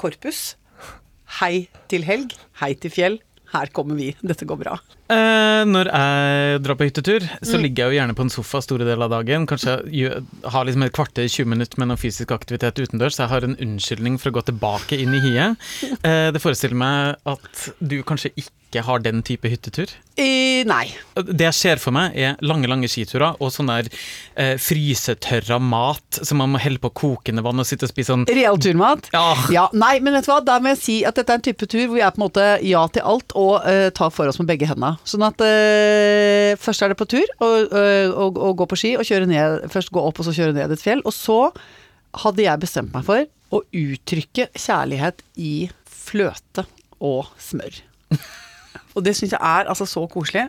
korpus 0.00 0.52
Hei 1.40 1.68
til 1.88 2.04
helg, 2.04 2.34
hei 2.60 2.74
til 2.76 2.92
fjell. 2.92 3.14
Her 3.52 3.68
kommer 3.76 3.98
vi, 3.98 4.10
dette 4.24 4.46
går 4.48 4.58
bra. 4.62 4.78
Eh, 5.12 5.62
når 5.68 5.90
jeg 5.92 6.62
drar 6.64 6.78
på 6.80 6.86
hyttetur, 6.88 7.20
Mm. 7.22 7.44
så 7.44 7.60
ligger 7.60 7.84
jeg 7.84 7.92
jo 7.92 7.98
gjerne 8.00 8.14
på 8.16 8.22
en 8.24 8.30
sofa 8.32 8.62
store 8.64 8.86
deler 8.88 9.04
av 9.04 9.10
dagen. 9.18 9.46
Kanskje 9.46 9.74
jeg 9.92 10.22
har 10.54 10.64
liksom 10.64 10.82
et 10.86 10.92
kvarter, 10.96 11.28
20 11.28 11.44
minutter 11.52 11.78
med 11.78 11.88
noe 11.92 12.00
fysisk 12.00 12.32
aktivitet 12.32 12.80
utendørs, 12.80 13.16
så 13.18 13.24
jeg 13.26 13.32
har 13.34 13.44
en 13.44 13.56
unnskyldning 13.60 14.18
for 14.18 14.30
å 14.32 14.36
gå 14.38 14.44
tilbake 14.48 14.98
inn 15.00 15.14
i 15.14 15.20
hiet. 15.20 15.56
Eh, 16.02 16.30
det 16.34 16.40
forestiller 16.42 16.74
meg 16.76 17.16
at 17.26 17.68
du 17.78 18.02
kanskje 18.02 18.32
ikke 18.36 18.50
har 18.80 19.02
den 19.04 19.20
type 19.26 19.50
hyttetur. 19.52 19.90
Eh, 20.16 20.64
nei. 20.68 20.86
Det 21.16 21.44
jeg 21.46 21.56
ser 21.56 21.80
for 21.80 21.92
meg, 21.94 22.16
er 22.16 22.40
lange, 22.44 22.68
lange 22.68 22.88
skiturer 22.90 23.36
og 23.40 23.52
sånn 23.52 23.70
der 23.70 23.88
eh, 24.36 24.54
frysetørra 24.60 25.58
mat 25.60 26.20
som 26.20 26.40
man 26.40 26.52
må 26.52 26.60
helle 26.62 26.80
på 26.80 26.90
kokende 27.02 27.44
vann 27.44 27.60
og 27.60 27.68
sitte 27.68 27.88
og 27.88 27.92
spise 27.92 28.12
sånn 28.12 28.26
Real 28.28 28.60
turmat? 28.60 29.08
Ja. 29.12 29.36
Ja, 29.52 29.66
nei, 29.76 29.98
men 30.04 30.16
vet 30.16 30.28
du 30.28 30.32
hva, 30.32 30.40
da 30.44 30.58
må 30.62 30.72
jeg 30.72 30.80
si 30.82 30.96
at 31.08 31.16
dette 31.20 31.32
er 31.32 31.40
en 31.40 31.44
type 31.44 31.68
tur 31.68 31.84
hvor 31.86 31.96
vi 31.96 32.04
er 32.04 32.12
på 32.14 32.20
en 32.20 32.26
måte 32.26 32.48
ja 32.64 32.84
til 32.92 33.06
alt 33.14 33.36
og 33.38 33.68
eh, 33.68 33.88
tar 33.96 34.12
for 34.14 34.28
oss 34.28 34.40
med 34.40 34.50
begge 34.52 34.68
hendene. 34.68 34.96
Sånn 35.08 35.24
at 35.26 35.44
eh, 35.44 36.56
først 36.60 36.84
er 36.84 36.92
det 36.92 37.00
på 37.00 37.08
tur 37.12 37.24
og, 37.44 37.72
eh, 37.76 38.08
og, 38.08 38.40
og 38.40 38.58
gå 38.62 38.68
på 38.72 38.80
ski 38.84 38.96
og 38.98 39.08
kjøre 39.08 39.28
ned, 39.30 39.68
først 39.72 39.92
gå 39.92 40.02
opp 40.02 40.20
og 40.20 40.28
så 40.28 40.36
kjøre 40.36 40.56
ned 40.56 40.76
et 40.76 40.84
fjell. 40.84 41.04
Og 41.08 41.16
så 41.16 41.38
hadde 42.22 42.44
jeg 42.44 42.62
bestemt 42.62 42.92
meg 42.92 43.06
for 43.08 43.24
å 43.52 43.62
uttrykke 43.76 44.48
kjærlighet 44.56 45.24
i 45.40 45.54
fløte 45.88 46.66
og 47.02 47.32
smør. 47.40 47.82
Og 48.96 49.04
det 49.06 49.14
syns 49.16 49.34
jeg 49.34 49.40
er 49.40 49.70
altså 49.70 49.86
så 49.88 50.04
koselig. 50.10 50.48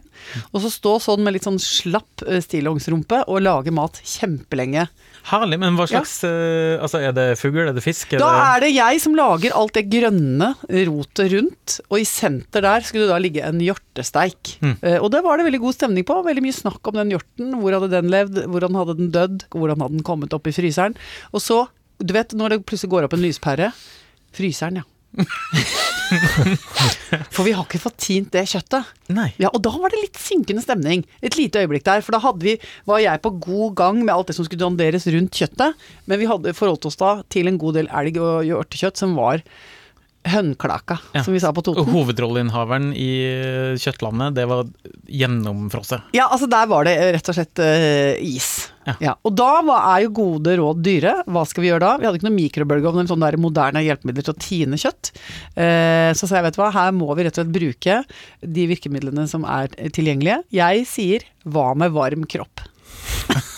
Og 0.52 0.64
så 0.64 0.72
stå 0.74 0.98
sånn 1.04 1.24
med 1.26 1.36
litt 1.36 1.48
sånn 1.48 1.62
slapp 1.62 2.24
eh, 2.28 2.42
stillongsrumpe 2.44 3.24
og 3.28 3.44
lage 3.44 3.74
mat 3.76 4.00
kjempelenge. 4.04 4.88
Herlig, 5.30 5.60
men 5.62 5.78
hva 5.80 5.86
slags 5.88 6.18
eh, 6.28 6.76
Altså, 6.84 7.00
er 7.00 7.14
det 7.16 7.26
fugl, 7.40 7.62
er 7.64 7.72
det 7.76 7.84
fisk? 7.86 8.16
Er 8.16 8.20
Da 8.20 8.32
det 8.34 8.44
er 8.44 8.64
det 8.66 8.72
jeg 8.74 9.02
som 9.04 9.16
lager 9.16 9.56
alt 9.56 9.76
det 9.78 9.86
grønne 9.92 10.50
rotet 10.90 11.32
rundt, 11.32 11.78
og 11.88 12.00
i 12.02 12.08
senter 12.08 12.66
der 12.66 12.84
skulle 12.84 13.08
det 13.08 13.14
da 13.14 13.22
ligge 13.24 13.46
en 13.48 13.62
hjortesteik. 13.64 14.56
Mm. 14.64 14.76
Uh, 14.84 14.98
og 15.00 15.10
det 15.14 15.24
var 15.26 15.40
det 15.40 15.48
veldig 15.48 15.62
god 15.64 15.78
stemning 15.78 16.08
på, 16.08 16.20
veldig 16.26 16.44
mye 16.44 16.58
snakk 16.58 16.92
om 16.92 17.00
den 17.00 17.14
hjorten. 17.16 17.56
Hvor 17.62 17.78
hadde 17.78 17.92
den 17.94 18.12
levd, 18.12 18.42
hvordan 18.52 18.80
hadde 18.82 18.98
den 19.00 19.14
dødd, 19.16 19.48
hvordan 19.56 19.86
hadde 19.86 20.00
den 20.00 20.08
kommet 20.08 20.36
opp 20.36 20.50
i 20.50 20.56
fryseren. 20.56 20.98
Og 21.32 21.44
så, 21.44 21.64
du 22.04 22.16
vet 22.16 22.36
når 22.36 22.58
det 22.58 22.64
plutselig 22.68 22.92
går 22.94 23.08
opp 23.08 23.16
en 23.16 23.24
lyspære, 23.24 23.72
fryseren 24.36 24.82
ja. 24.82 24.88
For 27.34 27.46
vi 27.46 27.54
har 27.54 27.66
ikke 27.66 27.82
fått 27.82 27.98
tint 28.02 28.32
det 28.34 28.46
kjøttet. 28.50 28.90
Nei. 29.14 29.30
Ja, 29.42 29.52
og 29.54 29.62
da 29.66 29.72
var 29.76 29.94
det 29.94 30.02
litt 30.02 30.20
sinkende 30.22 30.64
stemning. 30.64 31.04
Et 31.26 31.38
lite 31.38 31.64
øyeblikk 31.64 31.86
der. 31.88 32.04
For 32.06 32.16
da 32.16 32.34
vi, 32.42 32.56
var 32.90 33.04
jeg 33.04 33.24
på 33.24 33.34
god 33.44 33.76
gang 33.80 34.02
med 34.02 34.14
alt 34.16 34.32
det 34.32 34.38
som 34.38 34.48
skulle 34.48 34.64
danderes 34.64 35.08
rundt 35.14 35.38
kjøttet. 35.38 35.86
Men 36.10 36.22
vi 36.22 36.30
hadde 36.30 36.58
forholdt 36.58 36.90
oss 36.90 37.00
da 37.00 37.12
til 37.34 37.50
en 37.50 37.62
god 37.62 37.80
del 37.80 37.92
elg 37.94 38.20
og 38.22 38.36
hjortekjøtt 38.50 39.04
som 39.04 39.12
var 39.20 39.44
hønklaka, 40.26 40.98
Ja. 41.14 41.24
som 41.24 41.34
vi 41.34 41.40
sa 41.40 41.52
på 41.54 41.62
Toten. 41.64 41.86
hovedrolleinnehaveren 41.92 42.94
i 42.96 43.10
eh, 43.28 43.76
Kjøttlandet, 43.80 44.36
det 44.38 44.46
var 44.48 44.66
gjennomfrosset. 45.08 46.02
Ja, 46.16 46.30
altså 46.32 46.48
der 46.50 46.68
var 46.72 46.88
det 46.88 46.96
rett 47.16 47.30
og 47.30 47.36
slett 47.38 47.60
uh, 47.60 48.16
is. 48.24 48.70
Ja. 49.00 49.16
Og 49.24 49.36
da 49.36 49.50
er 49.62 50.04
jo 50.06 50.12
gode 50.16 50.56
råd 50.60 50.82
dyre. 50.84 51.14
Hva 51.28 51.46
skal 51.48 51.64
vi 51.64 51.70
gjøre 51.72 51.84
da? 51.86 51.92
Vi 52.00 52.08
hadde 52.08 52.20
ikke 52.20 52.28
noe 52.28 52.36
mikrobølgeovn 52.40 53.00
eller 53.00 53.12
sånne 53.14 53.30
der 53.32 53.40
moderne 53.40 53.84
hjelpemidler 53.86 54.26
til 54.28 54.36
å 54.36 54.42
tine 54.44 54.80
kjøtt. 54.80 55.14
Uh, 55.56 56.12
så 56.18 56.28
sa 56.28 56.40
jeg, 56.40 56.48
vet 56.50 56.58
du 56.58 56.62
hva, 56.64 56.72
her 56.76 56.92
må 56.96 57.10
vi 57.16 57.28
rett 57.28 57.38
og 57.38 57.44
slett 57.44 57.56
bruke 57.56 58.02
de 58.42 58.68
virkemidlene 58.74 59.28
som 59.32 59.48
er 59.48 59.72
tilgjengelige. 59.96 60.42
Jeg 60.56 60.88
sier 60.90 61.28
hva 61.44 61.72
med 61.78 61.96
varm 61.96 62.28
kropp? 62.28 62.64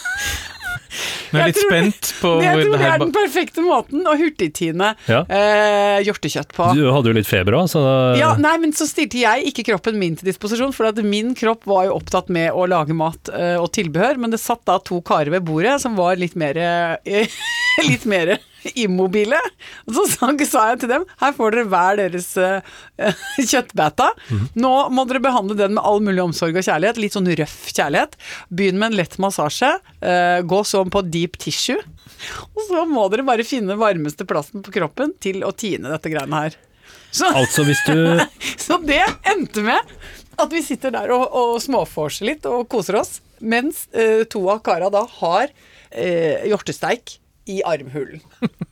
Nå 1.32 1.40
er 1.40 1.42
jeg 1.42 1.46
Jeg 1.46 1.54
litt 1.54 1.62
tror- 1.62 1.72
spent 1.72 2.12
på 2.22 2.32
Jeg 2.46 2.56
hvor 2.56 2.64
tror 2.66 2.72
det 2.76 2.80
det 2.82 2.90
er 2.92 3.00
den 3.04 3.14
perfekte 3.16 3.66
måten 3.66 4.06
å 4.06 4.16
hurtigtine 4.20 4.90
Ja. 5.10 5.22
eh, 5.30 6.00
hjortekjøtt 6.06 6.54
på. 6.56 6.70
Du 6.78 6.84
hadde 6.92 7.12
jo 7.12 7.18
litt 7.18 7.28
feber 7.30 7.58
òg, 7.60 7.70
så 7.72 7.82
da 7.86 7.96
Ja, 8.20 8.32
nei, 8.42 8.56
men 8.62 8.72
så 8.78 8.88
stilte 8.90 9.20
jeg 9.22 9.46
ikke 9.52 9.66
kroppen 9.72 9.98
min 10.00 10.16
til 10.20 10.30
disposisjon, 10.32 10.74
for 10.76 10.86
at 10.92 10.98
min 11.04 11.34
kropp 11.38 11.66
var 11.66 11.86
jo 11.90 11.96
opptatt 12.00 12.30
med 12.30 12.52
å 12.54 12.68
lage 12.70 12.94
mat 12.98 13.30
eh, 13.34 13.56
og 13.62 13.72
tilbehør, 13.76 14.18
men 14.22 14.32
det 14.32 14.40
satt 14.44 14.64
da 14.66 14.78
to 14.80 15.02
karer 15.06 15.32
ved 15.34 15.46
bordet 15.48 15.80
som 15.82 15.96
var 15.98 16.16
litt 16.20 16.36
mer 16.36 16.58
eh, 16.58 17.28
litt 17.90 18.06
mer 18.06 18.38
immobile. 18.86 19.40
Og 19.86 19.98
så 19.98 20.06
sa, 20.12 20.66
jeg 20.72 20.82
til 20.84 20.92
dem 20.92 21.08
her 21.22 21.36
får 21.38 21.56
dere 21.56 21.70
hver 21.72 22.00
deres 22.02 22.30
eh, 22.42 22.76
kjøttbeta. 23.52 24.12
Nå 24.60 24.74
må 24.94 25.08
dere 25.10 25.24
behandle 25.24 25.58
den 25.60 25.76
med 25.78 25.86
all 25.86 26.04
mulig 26.04 26.24
omsorg 26.24 26.58
og 26.58 26.68
kjærlighet. 26.68 27.02
Litt 27.02 27.18
sånn 27.18 27.32
røff 27.42 27.58
kjærlighet. 27.72 28.18
Begynn 28.50 28.80
med 28.82 28.94
en 28.94 29.00
lett 29.02 29.18
massasje. 29.22 29.76
Uh, 30.02 30.42
gå 30.48 30.62
sånn 30.68 30.92
på 30.94 31.04
deep 31.08 31.40
tissue. 31.42 31.82
Og 32.56 32.62
så 32.70 32.86
må 32.90 33.08
dere 33.12 33.26
bare 33.28 33.46
finne 33.48 33.78
varmeste 33.80 34.28
plassen 34.28 34.64
på 34.66 34.74
kroppen 34.76 35.14
til 35.22 35.44
å 35.46 35.52
tine 35.56 35.92
dette 35.92 36.12
greiene 36.12 36.46
her. 36.46 36.58
Så, 37.16 37.30
Altså 37.32 37.64
hvis 37.68 37.82
du 37.88 37.96
så 38.66 38.80
det 38.84 39.04
endte 39.32 39.64
med 39.66 39.96
at 40.36 40.52
vi 40.52 40.62
sitter 40.66 40.92
der 40.92 41.14
og, 41.16 41.30
og 41.32 41.62
småforser 41.64 42.28
litt 42.28 42.48
og 42.50 42.68
koser 42.72 43.00
oss, 43.00 43.20
mens 43.40 43.86
eh, 43.96 44.26
to 44.28 44.42
av 44.52 44.60
kara 44.66 44.90
da 44.92 45.06
har 45.22 45.48
eh, 45.92 46.44
hjortesteik 46.50 47.18
i 47.52 47.62
armhulen. 47.68 48.22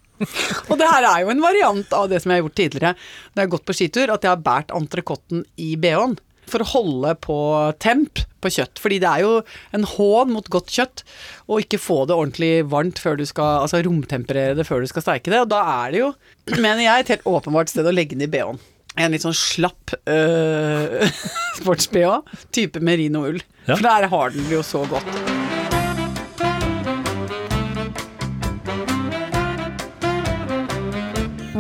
og 0.70 0.76
det 0.80 0.90
her 0.90 1.08
er 1.10 1.24
jo 1.24 1.34
en 1.34 1.44
variant 1.44 1.96
av 1.96 2.12
det 2.12 2.22
som 2.24 2.32
jeg 2.32 2.40
har 2.40 2.46
gjort 2.46 2.60
tidligere 2.60 2.94
når 2.96 3.42
jeg 3.42 3.46
har 3.46 3.56
gått 3.56 3.66
på 3.68 3.78
skitur, 3.78 4.14
at 4.14 4.26
jeg 4.26 4.34
har 4.34 4.46
båret 4.46 4.76
entrecôten 4.76 5.44
i 5.60 5.74
bh-en. 5.80 6.18
For 6.52 6.60
å 6.60 6.68
holde 6.74 7.14
på 7.24 7.36
temp 7.82 8.20
på 8.44 8.52
kjøtt. 8.52 8.82
Fordi 8.84 8.98
det 9.00 9.08
er 9.10 9.24
jo 9.24 9.38
en 9.76 9.86
hån 9.88 10.34
mot 10.36 10.50
godt 10.52 10.74
kjøtt 10.76 11.06
å 11.48 11.62
ikke 11.64 11.80
få 11.80 12.02
det 12.10 12.18
ordentlig 12.18 12.52
varmt 12.68 13.00
før 13.00 13.16
du 13.20 13.24
skal 13.30 13.64
Altså 13.64 13.80
romtemperere 13.86 14.58
det 14.58 14.68
før 14.68 14.84
du 14.84 14.92
skal 14.92 15.06
steike 15.06 15.32
det. 15.32 15.40
Og 15.46 15.50
da 15.54 15.64
er 15.86 15.96
det 15.96 16.04
jo, 16.04 16.12
mener 16.66 16.84
jeg, 16.84 17.06
et 17.06 17.16
helt 17.16 17.32
åpenbart 17.32 17.72
sted 17.72 17.88
å 17.88 17.96
legge 17.96 18.18
den 18.18 18.28
i 18.28 18.32
bh-en. 18.32 18.62
En 19.00 19.16
litt 19.16 19.24
sånn 19.24 19.34
slapp 19.34 19.96
øh, 20.06 21.08
sports-bh, 21.62 22.38
type 22.54 22.84
merinoull. 22.84 23.42
Ja. 23.64 23.78
For 23.78 23.88
der 23.88 24.12
har 24.12 24.36
den 24.36 24.46
det 24.52 24.60
jo 24.60 24.66
så 24.68 24.84
godt. 24.92 25.63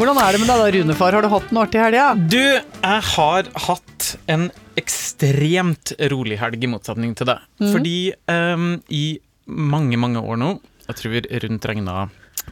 Hvordan 0.04 0.18
er 0.20 0.36
det 0.36 0.40
med 0.42 0.50
deg 0.52 0.60
da, 0.60 0.72
Runefar? 0.76 1.16
Har 1.16 1.24
du 1.24 1.30
hatt 1.32 1.52
noe 1.56 1.62
artig 1.64 1.80
helg? 1.80 2.24
Du, 2.28 2.36
jeg 2.36 3.04
har 3.08 3.46
hatt 3.70 4.08
en 4.34 4.42
ekstremt 4.76 5.94
rolig 6.12 6.36
helg, 6.42 6.58
i 6.60 6.68
motsetning 6.68 7.14
til 7.16 7.30
deg. 7.30 7.46
Fordi 7.62 7.94
um, 8.28 8.66
i 8.92 9.06
mange, 9.48 9.96
mange 9.96 10.20
år 10.20 10.42
nå, 10.42 10.50
jeg 10.90 10.98
tror 11.00 11.30
rundt 11.46 11.70
regna 11.72 11.96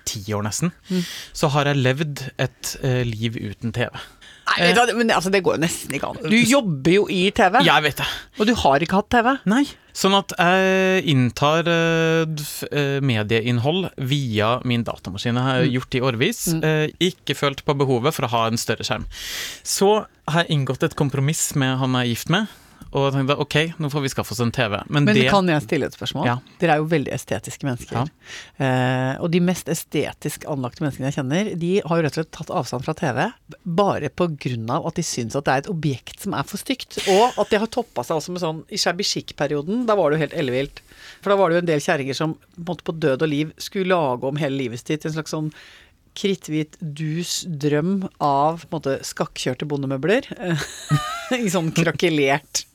ti 0.07 0.23
år 0.35 0.45
nesten, 0.47 0.73
så 1.33 1.51
har 1.55 1.69
jeg 1.69 1.81
levd 1.81 2.25
et 2.41 2.73
uh, 2.83 3.01
liv 3.07 3.37
uten 3.39 3.75
TV. 3.75 3.93
Nei, 4.51 4.71
du 4.73 4.95
men 4.97 5.11
altså, 5.13 5.29
det 5.31 5.43
går 5.45 5.57
jo 5.57 5.61
nesten 5.63 5.93
ikke 5.95 6.09
an. 6.11 6.19
Du 6.27 6.35
jobber 6.35 6.95
jo 6.95 7.05
i 7.13 7.29
TV, 7.35 7.61
Jeg 7.65 7.85
vet 7.85 8.01
det. 8.01 8.07
og 8.39 8.49
du 8.49 8.53
har 8.57 8.83
ikke 8.83 8.99
hatt 8.99 9.11
TV. 9.13 9.29
Nei. 9.49 9.63
Sånn 9.95 10.15
at 10.15 10.31
jeg 10.39 11.03
inntar 11.11 11.67
eh, 11.67 12.43
eh, 12.71 12.97
medieinnhold 13.03 13.89
via 14.07 14.53
min 14.67 14.85
datamaskin. 14.87 15.35
Jeg 15.35 15.47
har 15.47 15.67
gjort 15.67 15.91
det 15.91 15.99
i 15.99 16.05
årevis. 16.07 16.41
Eh, 16.55 16.85
ikke 17.11 17.35
følt 17.37 17.63
på 17.67 17.75
behovet 17.79 18.15
for 18.15 18.27
å 18.27 18.31
ha 18.33 18.43
en 18.47 18.59
større 18.59 18.87
skjerm. 18.87 19.07
Så 19.67 19.91
har 20.31 20.45
jeg 20.45 20.55
inngått 20.55 20.87
et 20.87 20.97
kompromiss 20.99 21.51
med 21.59 21.77
han 21.81 21.97
jeg 21.99 22.07
er 22.07 22.13
gift 22.13 22.31
med, 22.33 22.47
og 22.91 23.13
tenkte 23.15 23.37
ok, 23.39 23.55
nå 23.79 23.89
får 23.91 24.03
vi 24.03 24.11
skaffe 24.11 24.33
oss 24.35 24.41
en 24.43 24.51
TV. 24.51 24.75
Men, 24.91 25.05
Men 25.07 25.15
det 25.15 25.29
kan 25.31 25.47
jeg 25.47 25.63
stille 25.63 25.87
et 25.87 25.95
spørsmål? 25.95 26.25
Ja. 26.27 26.35
Dere 26.59 26.75
er 26.75 26.81
jo 26.81 26.89
veldig 26.91 27.13
estetiske 27.15 27.67
mennesker. 27.67 28.09
Eh, 28.59 29.13
og 29.23 29.31
de 29.31 29.39
mest 29.47 29.71
estetisk 29.71 30.43
anlagte 30.51 30.83
menneskene 30.83 31.07
jeg 31.07 31.17
kjenner, 31.21 31.51
de 31.61 31.71
har 31.85 32.01
jo 32.01 32.05
rett 32.05 32.17
og 32.17 32.19
slett 32.19 32.33
tatt 32.35 32.51
avstand 32.61 32.83
fra 32.87 32.95
TV 32.99 33.21
bare 33.63 34.11
av 34.11 34.87
at 34.89 34.99
de 34.99 35.05
syns 35.05 35.37
at 35.39 35.47
det 35.47 35.53
er 35.53 35.63
et 35.63 35.71
objekt 35.71 36.25
som 36.25 36.35
er 36.35 36.47
for 36.47 36.59
stygt. 36.59 36.99
Og 37.15 37.39
at 37.39 37.53
det 37.53 37.61
har 37.63 37.71
toppa 37.71 38.03
seg 38.03 38.19
også 38.19 38.35
med 38.35 38.43
sånn 38.43 38.63
I 38.67 38.79
shabby 38.81 39.07
chic-perioden, 39.07 39.85
da 39.87 39.95
var 39.95 40.11
det 40.11 40.19
jo 40.19 40.25
helt 40.25 40.39
ellevilt. 40.43 40.83
For 41.21 41.31
da 41.31 41.39
var 41.39 41.49
det 41.49 41.59
jo 41.59 41.63
en 41.63 41.71
del 41.71 41.83
kjerringer 41.83 42.17
som 42.17 42.35
på, 42.35 42.75
på 42.75 42.97
død 42.97 43.23
og 43.23 43.31
liv 43.31 43.55
skulle 43.61 43.95
lage 43.95 44.27
om 44.27 44.41
hele 44.41 44.57
livet 44.65 44.81
sitt 44.81 44.99
til 44.99 45.11
en 45.11 45.17
slags 45.19 45.33
sånn 45.33 45.51
kritthvit 46.17 46.77
dus 46.81 47.41
drøm 47.45 48.05
av 48.23 48.65
måte 48.73 48.97
skakkjørte 49.07 49.67
bondemøbler. 49.69 50.27
I 51.31 51.47
sånn 51.51 51.69
krakelert 51.71 52.65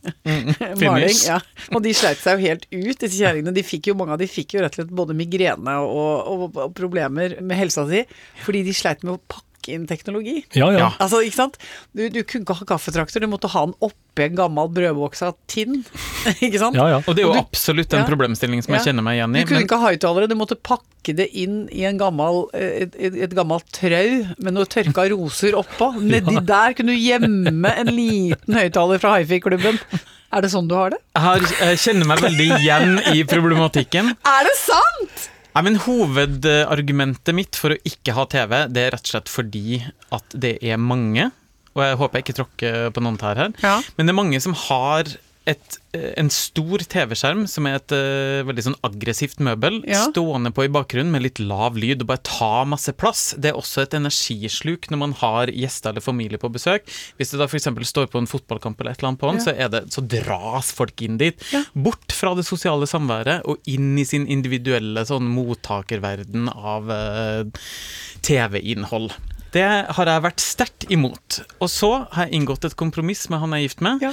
maling. 0.81 1.17
Ja. 1.27 1.41
Og 1.75 1.83
de 1.85 1.93
sleit 1.97 2.21
seg 2.23 2.39
jo 2.39 2.49
helt 2.49 2.65
ut, 2.71 2.97
disse 2.97 3.19
kjerringene. 3.19 3.53
De 3.57 3.65
fikk 3.67 3.91
jo, 3.91 3.97
mange 3.99 4.17
av 4.17 4.23
de 4.23 4.29
fikk 4.31 4.57
jo 4.57 4.63
rett 4.65 4.73
og 4.77 4.81
slett 4.81 4.95
både 4.97 5.17
migrene 5.19 5.77
og, 5.85 6.15
og, 6.33 6.47
og 6.55 6.73
problemer 6.77 7.37
med 7.43 7.61
helsa 7.61 7.85
si 7.91 8.05
fordi 8.45 8.63
de 8.67 8.75
sleit 8.77 9.05
med 9.05 9.17
å 9.17 9.21
pakke 9.29 9.46
inn 9.75 9.87
teknologi. 9.91 10.45
Ja, 10.55 10.69
ja. 10.71 10.79
Ja. 10.79 10.89
Altså, 11.03 11.21
ikke 11.27 11.37
sant? 11.41 11.57
Du, 11.97 12.05
du 12.13 12.21
kunne 12.23 12.45
ikke 12.47 12.57
ha 12.61 12.67
kaffetrakter, 12.75 13.21
du 13.25 13.27
måtte 13.33 13.51
ha 13.53 13.65
den 13.67 13.75
oppi 13.83 14.25
en 14.27 14.37
gammel 14.39 14.69
brødboks 14.73 15.23
av 15.27 15.35
tinn. 15.51 15.83
ikke 16.45 16.61
sant? 16.63 16.77
ja, 16.79 16.87
ja. 16.95 17.01
Og 17.07 17.17
det 17.17 17.25
er 17.25 17.29
jo 17.29 17.35
du- 17.35 17.41
absolutt 17.43 17.93
en 17.97 18.05
Ja. 18.05 18.09
problemstilling 18.09 18.63
som 18.65 18.75
jeg 18.77 18.87
kjenner 18.89 19.05
meg 19.07 19.19
igjen 19.19 19.37
i. 19.37 19.43
Du 19.45 19.51
kunne 19.51 19.61
Men 19.61 19.67
ikke 19.69 19.81
ha 19.83 19.91
høyttalere, 19.93 20.29
du 20.31 20.37
måtte 20.39 20.57
pakke 20.61 21.15
det 21.17 21.29
inn 21.39 21.69
i 21.75 21.85
en 21.89 21.99
gammel, 22.01 22.45
eh, 22.55 22.83
et, 22.87 22.97
et, 22.99 23.15
et 23.29 23.35
gammelt 23.37 23.69
trau 23.77 24.25
med 24.43 24.57
noe 24.57 24.67
tørka 24.71 25.05
roser 25.13 25.55
oppå. 25.59 25.93
Nedi 26.13 26.39
der 26.47 26.75
kunne 26.79 26.97
du 26.97 27.01
gjemme 27.01 27.75
en 27.77 27.93
liten 27.95 28.55
høyttaler 28.61 28.99
fra 29.03 29.19
hifi-klubben. 29.21 29.79
Er 30.35 30.43
det 30.43 30.51
sånn 30.51 30.67
du 30.69 30.75
har 30.75 30.91
det? 30.91 30.99
jeg, 31.15 31.23
har, 31.23 31.45
jeg 31.61 31.79
kjenner 31.85 32.09
meg 32.11 32.21
veldig 32.25 32.47
igjen 32.59 32.97
i 33.15 33.23
problematikken. 33.31 34.11
Er 34.27 34.45
det 34.49 34.57
sant?! 34.59 35.31
Nei, 35.57 35.63
men 35.65 35.79
Hovedargumentet 35.81 37.33
mitt 37.33 37.57
for 37.57 37.73
å 37.73 37.79
ikke 37.89 38.13
ha 38.13 38.27
TV, 38.29 38.51
det 38.69 38.83
er 38.83 38.91
rett 38.93 39.07
og 39.09 39.13
slett 39.15 39.31
fordi 39.33 39.79
at 40.13 40.35
det 40.37 40.59
er 40.61 40.77
mange, 40.77 41.31
og 41.73 41.81
jeg 41.81 41.97
håper 42.03 42.19
jeg 42.21 42.27
ikke 42.27 42.35
tråkker 42.43 42.91
på 42.93 43.05
noen 43.05 43.17
tær 43.21 43.41
her, 43.41 43.55
Ja. 43.65 43.79
men 43.97 44.05
det 44.05 44.13
er 44.13 44.19
mange 44.21 44.41
som 44.45 44.53
har 44.67 45.09
et, 45.47 45.77
eh, 45.95 46.13
en 46.19 46.29
stor 46.33 46.83
TV-skjerm 46.91 47.45
som 47.49 47.67
er 47.71 47.77
et 47.79 47.93
uh, 47.95 48.43
veldig 48.49 48.65
sånn 48.67 48.77
aggressivt 48.87 49.39
møbel, 49.47 49.77
Ja. 49.87 50.01
stående 50.11 50.51
på 50.53 50.65
i 50.67 50.71
bakgrunnen 50.75 51.13
med 51.15 51.23
litt 51.23 51.39
lav 51.39 51.77
lyd 51.79 52.03
og 52.03 52.09
bare 52.11 52.23
ta 52.27 52.65
masse 52.67 52.91
plass. 52.99 53.29
Det 53.39 53.53
er 53.53 53.59
også 53.61 53.83
et 53.85 53.95
energisluk 53.95 54.89
når 54.91 54.99
man 54.99 55.13
har 55.21 55.47
gjester 55.55 55.91
eller 55.95 56.03
familie 56.03 56.39
på 56.43 56.51
besøk. 56.51 56.83
Hvis 57.17 57.31
det 57.31 57.39
da 57.39 57.47
f.eks. 57.47 57.69
står 57.93 58.11
på 58.11 58.19
en 58.19 58.27
fotballkamp 58.27 58.81
eller 58.81 58.91
et 58.97 58.99
eller 58.99 59.13
annet 59.13 59.21
på 59.23 59.31
den, 59.31 59.39
Ja. 59.39 59.45
så, 59.47 59.55
er 59.57 59.69
det, 59.69 59.85
så 59.95 60.03
dras 60.03 60.73
folk 60.75 61.01
inn 61.07 61.17
dit. 61.23 61.39
Ja. 61.55 61.63
Bort 61.75 62.11
fra 62.11 62.35
det 62.35 62.45
sosiale 62.45 62.87
samværet 62.91 63.47
og 63.47 63.59
inn 63.71 63.95
i 63.99 64.05
sin 64.05 64.27
individuelle 64.27 65.07
sånn 65.07 65.31
mottakerverden 65.31 66.51
av 66.51 66.91
uh, 66.91 67.45
TV-innhold. 68.27 69.13
Det 69.57 69.65
har 69.97 70.11
jeg 70.11 70.25
vært 70.27 70.43
sterkt 70.45 70.87
imot. 70.93 71.39
Og 71.65 71.71
så 71.73 71.91
har 72.13 72.27
jeg 72.29 72.37
inngått 72.41 72.67
et 72.69 72.77
kompromiss 72.77 73.25
med 73.33 73.41
han 73.41 73.55
jeg 73.57 73.65
er 73.65 73.69
gift 73.71 73.83
med. 73.87 74.05
Ja. 74.05 74.13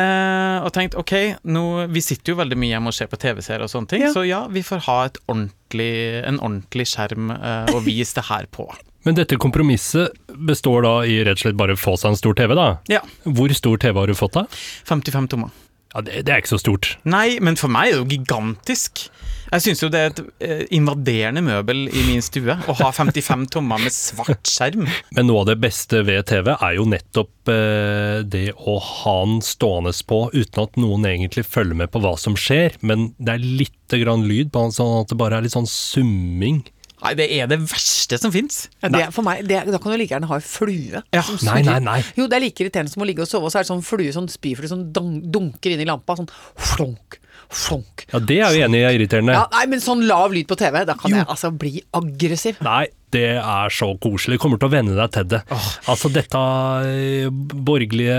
Eh, 0.00 0.56
og 0.64 0.72
tenkt 0.76 0.96
ok, 0.98 1.14
nå, 1.44 1.64
vi 1.92 2.02
sitter 2.04 2.32
jo 2.32 2.40
veldig 2.40 2.56
mye 2.58 2.72
hjemme 2.74 2.92
og 2.92 2.96
ser 2.96 3.10
på 3.12 3.20
TV-serier 3.20 3.66
og 3.66 3.72
sånne 3.72 3.92
ting, 3.92 4.06
Ja. 4.06 4.12
så 4.16 4.24
ja, 4.26 4.42
vi 4.48 4.62
får 4.64 4.84
ha 4.88 4.98
et 5.10 5.20
ordentlig, 5.28 5.92
en 6.24 6.40
ordentlig 6.40 6.88
skjerm 6.88 7.30
eh, 7.36 7.74
å 7.76 7.82
vise 7.84 8.16
det 8.18 8.26
her 8.32 8.48
på. 8.50 8.68
Men 9.06 9.14
dette 9.16 9.36
kompromisset 9.40 10.16
består 10.48 10.82
da 10.84 10.94
i 11.06 11.20
rett 11.24 11.38
og 11.38 11.44
slett 11.46 11.56
bare 11.60 11.76
å 11.76 11.80
få 11.80 11.94
seg 12.00 12.10
en 12.12 12.18
stor 12.18 12.34
TV, 12.36 12.54
da. 12.58 12.68
Ja. 12.92 13.00
Hvor 13.24 13.52
stor 13.56 13.78
TV 13.80 14.00
har 14.02 14.10
du 14.10 14.16
fått 14.18 14.34
da? 14.36 14.46
55 14.88 15.28
tommer. 15.32 15.52
Ja, 15.94 16.02
det, 16.04 16.22
det 16.26 16.32
er 16.34 16.42
ikke 16.42 16.56
så 16.56 16.60
stort. 16.60 16.92
Nei, 17.08 17.38
men 17.40 17.56
for 17.56 17.72
meg 17.72 17.88
er 17.90 17.96
det 17.96 18.02
jo 18.02 18.10
gigantisk. 18.18 19.06
Jeg 19.48 19.64
syns 19.64 19.80
jo 19.80 19.88
det 19.88 20.00
er 20.00 20.10
et 20.10 20.18
eh, 20.44 20.62
invaderende 20.76 21.40
møbel 21.44 21.86
i 21.88 22.02
min 22.04 22.20
stue 22.24 22.52
å 22.68 22.74
ha 22.82 22.90
55 22.92 23.46
tommer 23.54 23.80
med 23.80 23.94
svart 23.94 24.50
skjerm. 24.50 24.84
Men 25.16 25.30
noe 25.30 25.42
av 25.42 25.48
det 25.48 25.56
beste 25.62 26.02
ved 26.04 26.26
TV 26.28 26.52
er 26.52 26.74
jo 26.76 26.84
nettopp 26.92 27.52
eh, 27.54 28.20
det 28.28 28.50
å 28.58 28.76
ha 28.84 29.16
den 29.24 29.40
stående 29.44 29.94
på 30.08 30.20
uten 30.34 30.64
at 30.66 30.76
noen 30.80 31.08
egentlig 31.08 31.46
følger 31.48 31.80
med 31.80 31.92
på 31.94 32.02
hva 32.04 32.12
som 32.20 32.36
skjer, 32.36 32.76
men 32.84 33.12
det 33.16 33.38
er 33.38 33.46
lite 33.62 34.02
grann 34.02 34.26
lyd 34.28 34.52
på 34.52 34.66
den, 34.66 34.76
sånn 34.76 34.98
at 35.00 35.12
det 35.12 35.20
bare 35.20 35.38
er 35.38 35.46
litt 35.46 35.56
sånn 35.56 35.70
summing. 35.70 36.60
Nei, 37.02 37.14
det 37.18 37.28
er 37.38 37.50
det 37.50 37.60
verste 37.62 38.18
som 38.20 38.32
fins. 38.34 38.64
Ja, 38.82 38.90
det, 38.92 39.04
for 39.14 39.26
meg, 39.26 39.44
det, 39.48 39.60
da 39.70 39.80
kan 39.80 39.94
du 39.94 39.98
like 40.00 40.14
gjerne 40.14 40.30
ha 40.30 40.40
en 40.40 40.44
flue. 40.44 41.04
Ja. 41.14 41.22
som 41.22 41.38
Nei, 41.46 41.60
nei, 41.66 41.78
nei. 41.84 42.00
Jo, 42.18 42.26
det 42.30 42.38
er 42.38 42.46
like 42.48 42.64
irriterende 42.64 42.92
som 42.92 43.04
å 43.04 43.08
ligge 43.08 43.24
og 43.24 43.30
sove, 43.30 43.48
og 43.48 43.54
så 43.54 43.60
er 43.60 43.66
det 43.66 43.72
sånn 43.72 43.86
flue, 43.86 44.10
sånn 44.14 44.28
spyflue 44.32 44.70
som 44.70 44.84
sånn 44.96 45.16
dunker 45.32 45.74
inn 45.74 45.84
i 45.84 45.88
lampa. 45.88 46.18
Sånn 46.18 46.30
flonk, 46.72 47.20
flonk. 47.48 48.08
Ja, 48.12 48.20
det 48.20 48.40
er 48.42 48.54
jo 48.56 48.68
enig 48.68 48.82
i 48.82 48.86
er 48.88 48.98
irriterende. 48.98 49.38
Ja, 49.38 49.46
nei, 49.54 49.66
men 49.70 49.84
sånn 49.84 50.06
lav 50.10 50.34
lyd 50.34 50.50
på 50.50 50.58
TV, 50.58 50.82
da 50.88 50.98
kan 50.98 51.14
jeg 51.14 51.26
altså 51.26 51.52
bli 51.54 51.78
aggressiv. 51.96 52.58
Nei, 52.66 52.88
det 53.14 53.38
er 53.40 53.72
så 53.72 53.88
koselig. 54.02 54.36
Du 54.36 54.42
kommer 54.42 54.60
til 54.60 54.68
å 54.68 54.72
venne 54.72 54.96
deg 54.96 55.12
til 55.14 55.28
det. 55.32 55.40
Altså 55.88 56.10
dette 56.12 56.42
eh, 56.88 57.30
borgerlige 57.68 58.18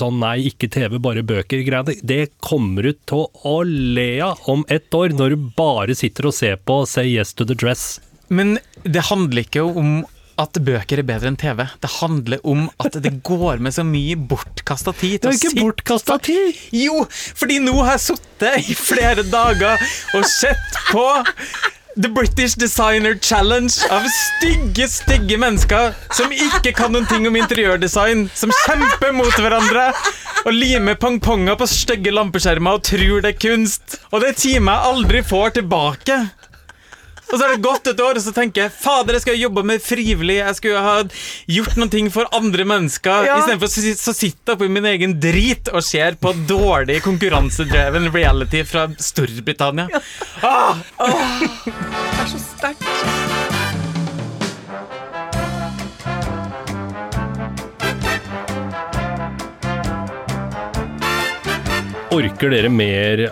sånn 0.00 0.18
nei, 0.22 0.48
ikke 0.50 0.70
TV, 0.72 0.98
bare 1.02 1.24
bøker-greiene, 1.26 2.00
det 2.06 2.32
kommer 2.42 2.88
du 2.88 2.96
til 3.06 3.28
å 3.46 3.56
le 3.66 4.08
av 4.26 4.50
om 4.50 4.64
ett 4.72 4.90
år, 4.96 5.14
når 5.16 5.36
du 5.36 5.48
bare 5.58 5.94
sitter 5.98 6.30
og 6.30 6.36
ser 6.36 6.58
på 6.58 6.82
Say 6.90 7.12
Yes 7.14 7.34
to 7.38 7.46
the 7.46 7.54
Dress. 7.58 8.00
Men 8.28 8.58
det 8.82 9.06
handler 9.10 9.46
ikke 9.46 9.64
om 9.66 10.04
at 10.40 10.58
bøker 10.60 11.00
er 11.00 11.06
bedre 11.08 11.30
enn 11.30 11.38
TV. 11.40 11.62
Det 11.80 11.92
handler 11.96 12.42
om 12.44 12.66
at 12.84 12.98
det 13.02 13.14
går 13.24 13.62
med 13.64 13.72
så 13.72 13.84
mye 13.86 14.18
bortkasta 14.20 14.92
tid. 14.92 15.22
til 15.22 15.32
er 15.32 15.38
ikke 15.38 15.62
bortkasta 15.62 16.18
tid! 16.26 16.58
Jo, 16.76 17.06
fordi 17.10 17.58
nå 17.64 17.78
har 17.80 17.96
jeg 17.96 18.04
sittet 18.10 18.68
i 18.68 18.76
flere 18.76 19.24
dager 19.30 19.80
og 20.16 20.28
sett 20.28 20.80
på 20.90 21.06
The 21.96 22.10
British 22.12 22.58
Designer 22.60 23.16
Challenge 23.24 23.72
av 23.88 24.04
stygge, 24.12 24.84
stygge 24.92 25.38
mennesker 25.40 25.94
som 26.12 26.34
ikke 26.34 26.74
kan 26.76 26.92
noen 26.92 27.08
ting 27.08 27.24
om 27.24 27.38
interiørdesign, 27.40 28.26
som 28.36 28.52
kjemper 28.66 29.16
mot 29.16 29.32
hverandre 29.40 29.86
og 30.44 30.52
limer 30.52 30.98
pongponger 31.00 31.56
på 31.56 31.70
stygge 31.72 32.12
lampeskjermer 32.12 32.76
og 32.76 32.84
tror 32.84 33.24
det 33.24 33.32
er 33.32 33.40
kunst. 33.40 33.96
Og 34.12 34.20
det 34.20 34.34
er 34.34 34.42
timer 34.42 34.76
jeg 34.76 34.92
aldri 34.92 35.24
får 35.24 35.56
tilbake. 35.56 36.18
Og 37.26 37.34
så 37.34 37.42
har 37.42 37.54
det 37.56 37.62
gått 37.64 37.88
et 37.90 38.00
år, 38.00 38.18
og 38.20 38.22
så 38.22 38.32
tenker 38.36 38.66
jeg 38.66 38.72
fader, 38.76 39.16
jeg 39.16 39.24
skulle 39.24 39.36
ha 39.38 39.42
jobba 39.42 39.64
mer 39.66 39.80
frivillig. 39.82 40.36
Jeg 40.38 40.58
skulle 40.60 40.82
ha 40.84 40.94
gjort 41.56 41.78
noen 41.80 41.90
ting 41.92 42.10
for 42.14 42.28
andre 42.36 42.66
mennesker. 42.68 43.26
Ja. 43.26 43.38
Istedenfor 43.40 43.72
så, 43.72 43.82
så 43.98 44.14
sitter 44.16 44.54
jeg 44.54 44.62
på 44.62 44.68
min 44.76 44.86
egen 44.92 45.16
drit 45.22 45.72
og 45.74 45.82
ser 45.86 46.18
på 46.22 46.32
dårlig 46.48 47.00
konkurransedreven 47.06 48.10
reality 48.14 48.62
fra 48.68 48.86
Storbritannia. 49.02 49.88
Ah, 50.46 50.78
Det 51.02 52.22
er 52.22 52.30
så 52.30 52.42
sterkt. 52.46 53.96
Orker 62.16 62.52
dere 62.54 62.70
mer 62.72 63.26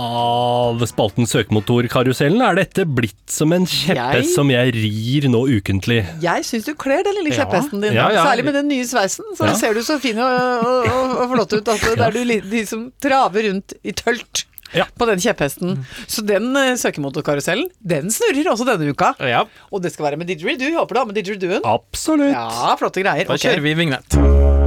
av 0.00 0.80
spalten 0.88 1.28
Søkemotorkarusellen? 1.28 2.40
Er 2.44 2.58
dette 2.62 2.84
blitt 2.88 3.30
som 3.30 3.52
en 3.52 3.66
kjepphest 3.68 3.96
Jeg- 4.24 4.34
som 4.34 4.50
jeg 4.50 4.74
rir 4.74 5.28
nå 5.28 5.42
ukentlig? 5.48 6.00
Jeg 6.24 6.44
syns 6.48 6.64
du 6.64 6.74
kler 6.74 7.02
den 7.04 7.14
lille 7.20 7.34
kjepphesten 7.36 7.80
din. 7.84 7.92
Ja, 7.94 8.08
ja. 8.10 8.24
Særlig 8.24 8.44
med 8.48 8.54
den 8.54 8.68
nye 8.68 8.84
sveisen. 8.84 9.24
Så 9.36 9.46
Ja. 9.46 9.54
ser 9.54 9.74
du 9.74 9.80
så 9.80 9.98
fin 10.00 10.18
og, 10.18 10.64
og, 10.64 11.16
og, 11.20 11.26
flott 11.34 11.52
ut. 11.52 11.64
Altså, 11.68 11.94
det 11.98 12.06
er 12.06 12.10
du 12.16 12.24
liksom 12.24 12.50
de 12.50 12.66
som 12.66 12.92
traver 13.00 13.50
rundt 13.50 13.74
i 13.84 13.92
tølt 13.92 14.44
Ja. 14.72 14.84
på 14.96 15.06
den 15.06 15.18
kjepphesten. 15.18 15.84
Så 16.06 16.24
den 16.24 16.54
uh, 16.56 16.76
søkemotorkarusellen, 16.78 17.68
den 17.82 18.10
snurrer 18.10 18.52
også 18.52 18.64
denne 18.66 18.90
uka. 18.94 19.14
ja, 19.18 19.44
Og 19.72 19.82
det 19.82 19.92
skal 19.92 20.10
være 20.10 20.16
med 20.16 20.28
didgeridoo. 20.28 20.78
Håper 20.78 20.94
du 20.94 20.98
har 21.00 21.06
med 21.06 21.14
didgeridooen. 21.16 21.62
Absolutt. 21.64 22.32
Ja, 22.32 22.76
flotte 22.76 23.02
greier. 23.02 23.26
da 23.26 23.34
okay. 23.34 23.50
kjører 23.50 23.62
vi 23.62 23.74
vignett. 23.74 24.59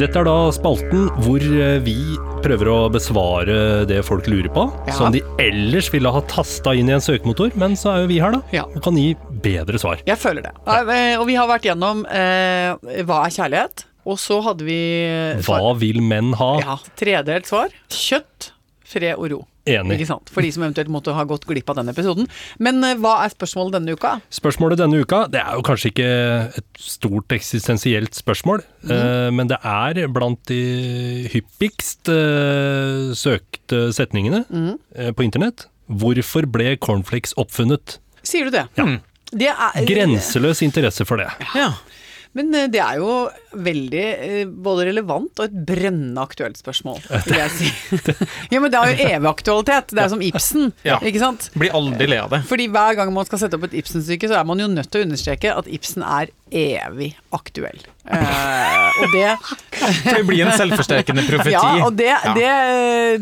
Dette 0.00 0.16
er 0.16 0.24
da 0.24 0.34
spalten 0.54 1.08
hvor 1.26 1.42
eh, 1.44 1.76
vi 1.84 1.92
prøver 2.40 2.70
å 2.72 2.76
besvare 2.92 3.56
det 3.88 3.98
folk 4.06 4.30
lurer 4.32 4.48
på, 4.54 4.62
Ja. 4.88 4.94
som 4.96 5.12
de 5.12 5.20
ellers 5.42 5.90
ville 5.92 6.08
ha 6.14 6.22
tasta 6.30 6.72
inn 6.72 6.88
i 6.88 6.94
en 6.96 7.04
søkemotor, 7.04 7.52
men 7.60 7.76
så 7.76 7.90
er 7.92 7.98
jo 8.04 8.08
vi 8.08 8.16
her, 8.22 8.32
da. 8.32 8.40
Ja. 8.54 8.62
Og 8.64 8.80
kan 8.86 8.96
gi 8.96 9.10
bedre 9.44 9.76
svar. 9.82 10.00
Jeg 10.08 10.16
føler 10.22 10.46
det. 10.48 10.54
Ja, 10.64 10.78
eh, 10.88 11.18
Og 11.20 11.26
vi 11.28 11.36
har 11.36 11.46
vært 11.50 11.68
gjennom 11.68 12.06
eh, 12.08 12.72
hva 13.04 13.26
er 13.26 13.34
kjærlighet, 13.36 13.84
og 14.08 14.16
så 14.16 14.40
hadde 14.46 14.64
vi 14.64 14.80
Hva 15.44 15.74
vil 15.76 16.00
menn 16.00 16.32
ha? 16.40 16.50
Ja, 16.64 16.78
tredelt 16.96 17.50
svar. 17.52 17.68
Kjøtt, 17.92 18.52
fred 18.88 19.18
og 19.20 19.28
ro. 19.34 19.42
Enig. 19.68 20.06
For 20.32 20.40
de 20.40 20.50
som 20.54 20.64
eventuelt 20.64 20.88
måtte 20.92 21.12
ha 21.12 21.24
gått 21.28 21.44
glipp 21.48 21.68
av 21.70 21.76
den 21.80 21.90
episoden. 21.92 22.28
Men 22.62 22.80
eh, 22.86 22.96
hva 23.00 23.18
er 23.24 23.32
spørsmålet 23.34 23.76
denne 23.76 23.96
uka? 23.98 24.14
Spørsmålet 24.32 24.80
denne 24.80 25.02
uka, 25.02 25.26
det 25.32 25.42
er 25.42 25.58
jo 25.58 25.64
kanskje 25.66 25.92
ikke 25.92 26.08
et 26.60 26.80
stort 26.80 27.34
eksistensielt 27.36 28.16
spørsmål, 28.16 28.64
mm. 28.84 28.94
eh, 28.96 29.28
men 29.36 29.50
det 29.52 29.60
er 29.60 30.00
blant 30.12 30.40
de 30.48 30.62
hyppigst 31.32 32.08
eh, 32.12 33.12
søkte 33.18 33.90
setningene 33.96 34.46
mm. 34.48 34.72
eh, 34.96 35.12
på 35.12 35.26
internett. 35.26 35.68
Hvorfor 35.90 36.48
ble 36.48 36.76
cornflakes 36.80 37.36
oppfunnet? 37.40 37.98
Sier 38.24 38.48
du 38.48 38.54
det? 38.54 38.66
Det 39.30 39.50
er, 39.52 39.84
Grenseløs 39.86 40.62
interesse 40.66 41.04
for 41.06 41.20
det. 41.20 41.28
Ja. 41.54 41.72
Men 42.38 42.52
eh, 42.54 42.68
det 42.70 42.78
er 42.78 43.00
jo 43.00 43.14
veldig 43.58 44.02
eh, 44.06 44.42
både 44.46 44.84
relevant 44.90 45.40
og 45.42 45.48
et 45.48 45.56
brennende 45.66 46.22
aktuelt 46.22 46.60
spørsmål, 46.60 47.00
vil 47.26 47.38
jeg 47.40 47.50
si. 47.56 47.70
ja, 48.52 48.60
men 48.62 48.70
det 48.70 48.78
har 48.78 48.92
jo 48.92 49.08
evig 49.08 49.30
aktualitet. 49.32 49.90
Det 49.96 50.04
er 50.04 50.12
som 50.12 50.22
Ibsen, 50.22 50.68
Ja. 50.86 51.00
ikke 51.02 51.22
sant? 51.22 51.48
Blir 51.58 51.74
aldri 51.74 52.06
le 52.12 52.20
av 52.22 52.30
det. 52.36 52.42
Fordi 52.46 52.68
hver 52.70 52.94
gang 53.00 53.10
man 53.16 53.26
skal 53.26 53.42
sette 53.42 53.58
opp 53.58 53.66
et 53.66 53.74
Ibsen-stykke, 53.82 54.30
så 54.30 54.38
er 54.38 54.46
man 54.46 54.62
jo 54.62 54.70
nødt 54.70 54.92
til 54.94 55.02
å 55.02 55.08
understreke 55.08 55.56
at 55.58 55.66
Ibsen 55.70 56.06
er 56.06 56.30
evig 56.52 57.12
aktuell. 57.36 57.78
Uh, 58.10 58.88
og 59.04 59.12
det 59.14 59.26
det 60.04 60.22
blir 60.26 60.42
en 60.46 60.52
selvforsterkende 60.58 61.22
profeti. 61.28 61.52
Ja, 61.54 61.84
og 61.86 61.94
det, 61.98 62.08
Ja. 62.10 62.32
det, 62.36 62.48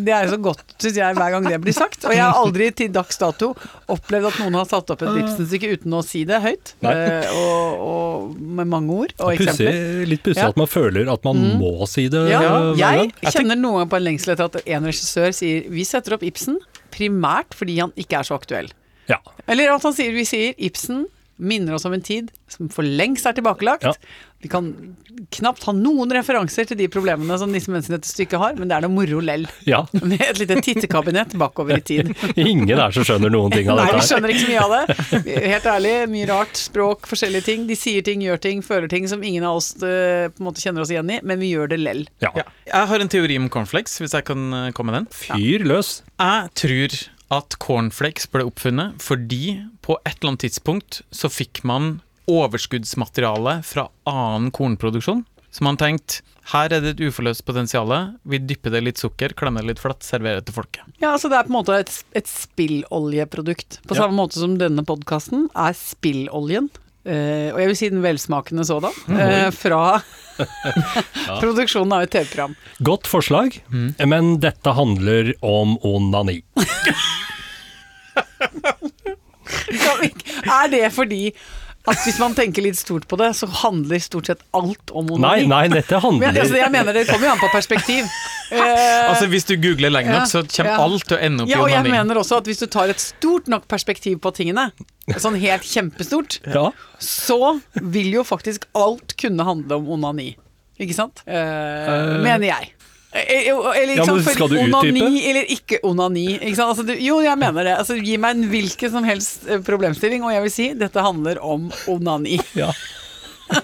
det 0.06 0.14
er 0.14 0.30
så 0.32 0.38
godt, 0.42 0.62
syns 0.80 0.96
jeg, 0.96 1.16
hver 1.18 1.34
gang 1.34 1.44
det 1.48 1.58
blir 1.64 1.76
sagt. 1.76 2.06
Og 2.08 2.14
jeg 2.14 2.22
har 2.24 2.38
aldri 2.40 2.70
til 2.78 2.90
dags 2.94 3.18
dato 3.20 3.50
opplevd 3.90 4.30
at 4.30 4.38
noen 4.42 4.56
har 4.60 4.68
satt 4.70 4.90
opp 4.94 5.04
et 5.04 5.20
Ibsen-stykke 5.22 5.70
uten 5.76 5.94
å 5.98 6.02
si 6.06 6.22
det 6.28 6.40
høyt. 6.44 6.72
Eh, 6.82 7.28
og, 7.36 7.84
og 7.88 8.40
med 8.40 8.70
mange 8.72 8.96
ord 9.04 9.14
og 9.18 9.34
eksempler. 9.34 10.06
litt 10.08 10.24
pussig 10.26 10.42
Ja. 10.42 10.48
at 10.54 10.58
man 10.60 10.70
føler 10.70 11.10
at 11.12 11.24
man 11.28 11.44
må 11.60 11.86
si 11.90 12.08
det 12.12 12.24
Ja, 12.32 12.40
hver 12.40 12.76
jeg 12.80 13.12
gang. 13.12 13.32
kjenner 13.34 13.58
noen 13.60 13.82
gang 13.84 13.92
på 13.92 14.00
en 14.00 14.06
lengsel 14.08 14.34
etter 14.34 14.48
at 14.50 14.60
en 14.64 14.88
regissør 14.88 15.30
sier 15.36 15.68
vi 15.72 15.84
setter 15.88 16.16
opp 16.16 16.24
Ibsen 16.26 16.58
primært 16.94 17.54
fordi 17.56 17.78
han 17.82 17.92
ikke 17.98 18.20
er 18.22 18.26
så 18.28 18.38
aktuell. 18.38 18.70
Ja. 19.08 19.18
Eller 19.48 19.70
at 19.74 19.84
han 19.86 19.94
sier, 19.96 20.12
vi 20.12 20.24
sier 20.28 20.54
Ibsen 20.58 21.06
minner 21.38 21.74
oss 21.78 21.84
om 21.88 21.94
en 21.94 22.02
tid 22.04 22.32
som 22.50 22.68
for 22.72 22.82
lengst 22.86 23.26
er 23.28 23.36
tilbakelagt. 23.36 23.84
Ja. 23.86 23.92
Vi 24.42 24.46
kan 24.50 24.68
knapt 25.34 25.64
ha 25.66 25.72
noen 25.74 26.12
referanser 26.14 26.66
til 26.70 26.78
de 26.78 26.86
problemene 26.92 27.34
som 27.40 27.50
disse 27.50 27.70
menneskene 27.72 27.96
i 27.96 27.98
dette 27.98 28.10
stykket 28.12 28.38
har, 28.38 28.52
men 28.58 28.70
det 28.70 28.76
er 28.76 28.84
noe 28.86 28.94
moro 28.94 29.18
lell. 29.24 29.48
ja. 29.66 29.80
Med 29.98 30.22
et 30.22 30.38
lite 30.38 30.60
tittekabinett 30.62 31.34
bakover 31.40 31.80
i 31.80 31.82
tid. 31.82 32.12
Ingen 32.38 32.78
er 32.78 32.94
som 32.94 33.06
skjønner 33.08 33.32
noen 33.34 33.50
ting 33.54 33.66
av 33.72 33.80
Nei, 33.80 33.88
vi 33.88 33.96
dette. 33.96 34.04
her. 34.04 34.08
skjønner 34.12 34.34
ikke 34.34 34.44
så 34.44 34.52
mye 34.52 34.62
av 34.62 34.76
det. 34.76 35.42
Helt 35.54 35.68
ærlig, 35.74 35.94
mye 36.14 36.28
rart. 36.30 36.62
Språk, 36.68 37.10
forskjellige 37.10 37.48
ting. 37.50 37.66
De 37.70 37.78
sier 37.78 38.06
ting, 38.06 38.22
gjør 38.28 38.38
ting, 38.46 38.62
føler 38.66 38.90
ting 38.94 39.10
som 39.10 39.26
ingen 39.26 39.46
av 39.48 39.58
oss 39.58 39.72
eh, 39.82 40.30
på 40.30 40.38
en 40.42 40.48
måte 40.52 40.62
kjenner 40.62 40.86
oss 40.86 40.94
igjen 40.94 41.10
i, 41.16 41.20
men 41.26 41.42
vi 41.42 41.50
gjør 41.56 41.74
det 41.74 41.80
lell. 41.82 42.06
Ja. 42.22 42.30
Ja. 42.38 42.46
Jeg 42.70 42.92
har 42.94 43.04
en 43.04 43.10
teori 43.18 43.38
om 43.42 43.50
cornflakes, 43.52 43.98
hvis 44.04 44.14
jeg 44.14 44.26
kan 44.30 44.48
eh, 44.54 44.70
komme 44.76 44.94
med 44.94 45.02
den. 45.02 45.12
Fyr 45.18 45.66
løs. 45.66 45.96
Jeg 46.22 46.54
tror 46.62 46.98
at 47.34 47.56
cornflakes 47.60 48.28
ble 48.32 48.46
oppfunnet 48.48 48.96
fordi 49.04 49.58
på 49.84 49.98
et 50.04 50.14
eller 50.16 50.30
annet 50.34 50.46
tidspunkt 50.46 51.02
så 51.14 51.28
fikk 51.32 51.60
man 51.68 51.98
overskuddsmateriale 52.28 53.58
fra 53.64 53.88
annen 54.08 54.50
kornproduksjon. 54.54 55.24
Så 55.50 55.64
man 55.64 55.78
tenkte 55.80 56.20
her 56.52 56.72
er 56.72 56.80
det 56.80 56.94
et 56.94 57.02
uforløst 57.04 57.44
potensial, 57.44 57.90
vi 58.24 58.38
dypper 58.40 58.72
det 58.72 58.80
litt 58.86 59.00
sukker, 59.00 59.34
klemmer 59.36 59.60
det 59.64 59.74
litt 59.74 59.82
flatt, 59.82 60.00
serverer 60.04 60.40
det 60.40 60.48
til 60.48 60.56
folket. 60.56 60.84
Ja, 61.00 61.10
altså 61.12 61.28
det 61.28 61.36
er 61.36 61.44
på 61.48 61.52
en 61.52 61.58
måte 61.58 61.76
et, 61.76 61.92
et 62.16 62.28
spilloljeprodukt. 62.28 63.80
På 63.88 63.96
Ja. 63.96 64.02
samme 64.04 64.16
måte 64.16 64.40
som 64.40 64.56
denne 64.60 64.84
podkasten 64.88 65.48
er 65.54 65.76
spilloljen. 65.76 66.70
Uh, 67.08 67.52
og 67.54 67.60
jeg 67.60 67.68
vil 67.70 67.76
si 67.76 67.88
den 67.92 68.02
velsmakende 68.04 68.64
sådan. 68.68 68.96
Uh, 69.08 69.50
fra 69.52 70.00
produksjonen 71.42 71.92
av 71.96 72.06
et 72.06 72.12
TV-program. 72.14 72.56
Godt 72.86 73.10
forslag, 73.10 73.60
men 74.06 74.34
dette 74.42 74.74
handler 74.76 75.34
om 75.44 75.76
onani. 75.86 76.40
Er 80.48 80.68
det 80.72 80.88
fordi 80.94 81.32
at 81.88 82.00
hvis 82.04 82.18
man 82.20 82.34
tenker 82.36 82.64
litt 82.64 82.76
stort 82.76 83.06
på 83.08 83.16
det, 83.16 83.30
så 83.38 83.46
handler 83.62 84.00
stort 84.02 84.26
sett 84.28 84.42
alt 84.56 84.90
om 84.90 85.10
onani? 85.14 85.46
nei, 85.48 85.68
dette 85.72 86.00
Men, 86.02 86.26
altså, 86.34 86.40
handler 86.42 86.58
jeg 86.58 86.72
mener 86.74 86.92
det 86.98 87.04
kommer 87.08 87.28
jo 87.28 87.32
an 87.36 87.40
på 87.44 87.52
perspektiv. 87.54 88.08
Eh, 88.48 89.10
Altså 89.10 89.26
Hvis 89.28 89.44
du 89.44 89.58
googler 89.60 89.90
lenge 89.92 90.08
nok, 90.08 90.22
ja, 90.22 90.24
så 90.24 90.40
kommer 90.48 90.70
ja. 90.72 90.76
alt 90.80 91.02
til 91.04 91.18
å 91.18 91.20
ende 91.20 91.44
opp 91.44 91.50
ja, 91.50 91.58
i 91.58 91.60
og 91.60 91.68
jeg 91.68 91.84
mener 91.92 92.16
også 92.16 92.38
at 92.40 92.46
hvis 92.48 92.62
du 92.62 92.64
tar 92.72 92.88
et 92.88 93.02
stort 93.02 93.44
nok 93.52 93.66
perspektiv 93.68 94.22
på 94.24 94.32
tingene, 94.32 94.70
sånn 95.20 95.36
helt 95.36 95.66
kjempestort, 95.68 96.38
Ja. 96.56 96.70
så 96.96 97.58
vil 97.76 98.08
jo 98.16 98.24
faktisk 98.24 98.64
alt 98.72 99.12
kunne 99.20 99.44
handle 99.44 99.76
om 99.82 99.90
onani. 99.98 100.30
Ikke 100.80 100.96
sant? 100.96 101.20
Eh, 101.28 102.16
mener 102.24 102.46
jeg. 102.48 102.72
Eh, 103.12 103.48
eh, 103.48 103.82
Eller 103.82 103.96
Ja, 103.96 104.04
sant, 104.04 104.24
skal 104.28 104.48
du 104.48 104.56
utdype? 104.58 104.76
onani 104.76 105.30
eller 105.30 105.44
ikke 105.48 105.78
onani. 105.82 106.26
Ikke? 106.36 106.64
Altså, 106.64 106.82
du, 106.84 106.92
jo, 107.00 107.20
jeg 107.24 107.38
mener 107.40 107.64
det. 107.64 107.76
Altså, 107.80 107.96
gi 107.96 108.18
meg 108.20 108.36
en 108.36 108.44
hvilken 108.52 108.90
som 108.92 109.04
helst 109.08 109.48
eh, 109.48 109.60
problemstilling, 109.64 110.24
og 110.26 110.32
jeg 110.34 110.42
vil 110.44 110.52
si 110.52 110.66
dette 110.76 111.00
handler 111.04 111.40
om 111.44 111.70
onani. 111.88 112.36
ja. 112.62 112.72
Det 113.48 113.62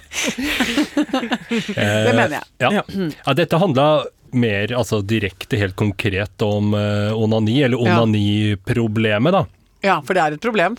mener 2.17 2.39
jeg. 2.39 2.45
Ja. 2.65 2.71
Ja. 2.81 3.33
dette 3.37 3.57
handla 3.61 3.89
mer 4.35 4.73
altså 4.75 5.03
direkte, 5.05 5.57
helt 5.61 5.77
konkret 5.79 6.43
om 6.43 6.73
onani, 6.75 7.61
eller 7.63 7.79
onaniproblemet, 7.79 9.33
da. 9.37 9.45
Ja, 9.85 9.99
for 10.05 10.17
det 10.17 10.23
er 10.25 10.37
et 10.37 10.45
problem. 10.45 10.79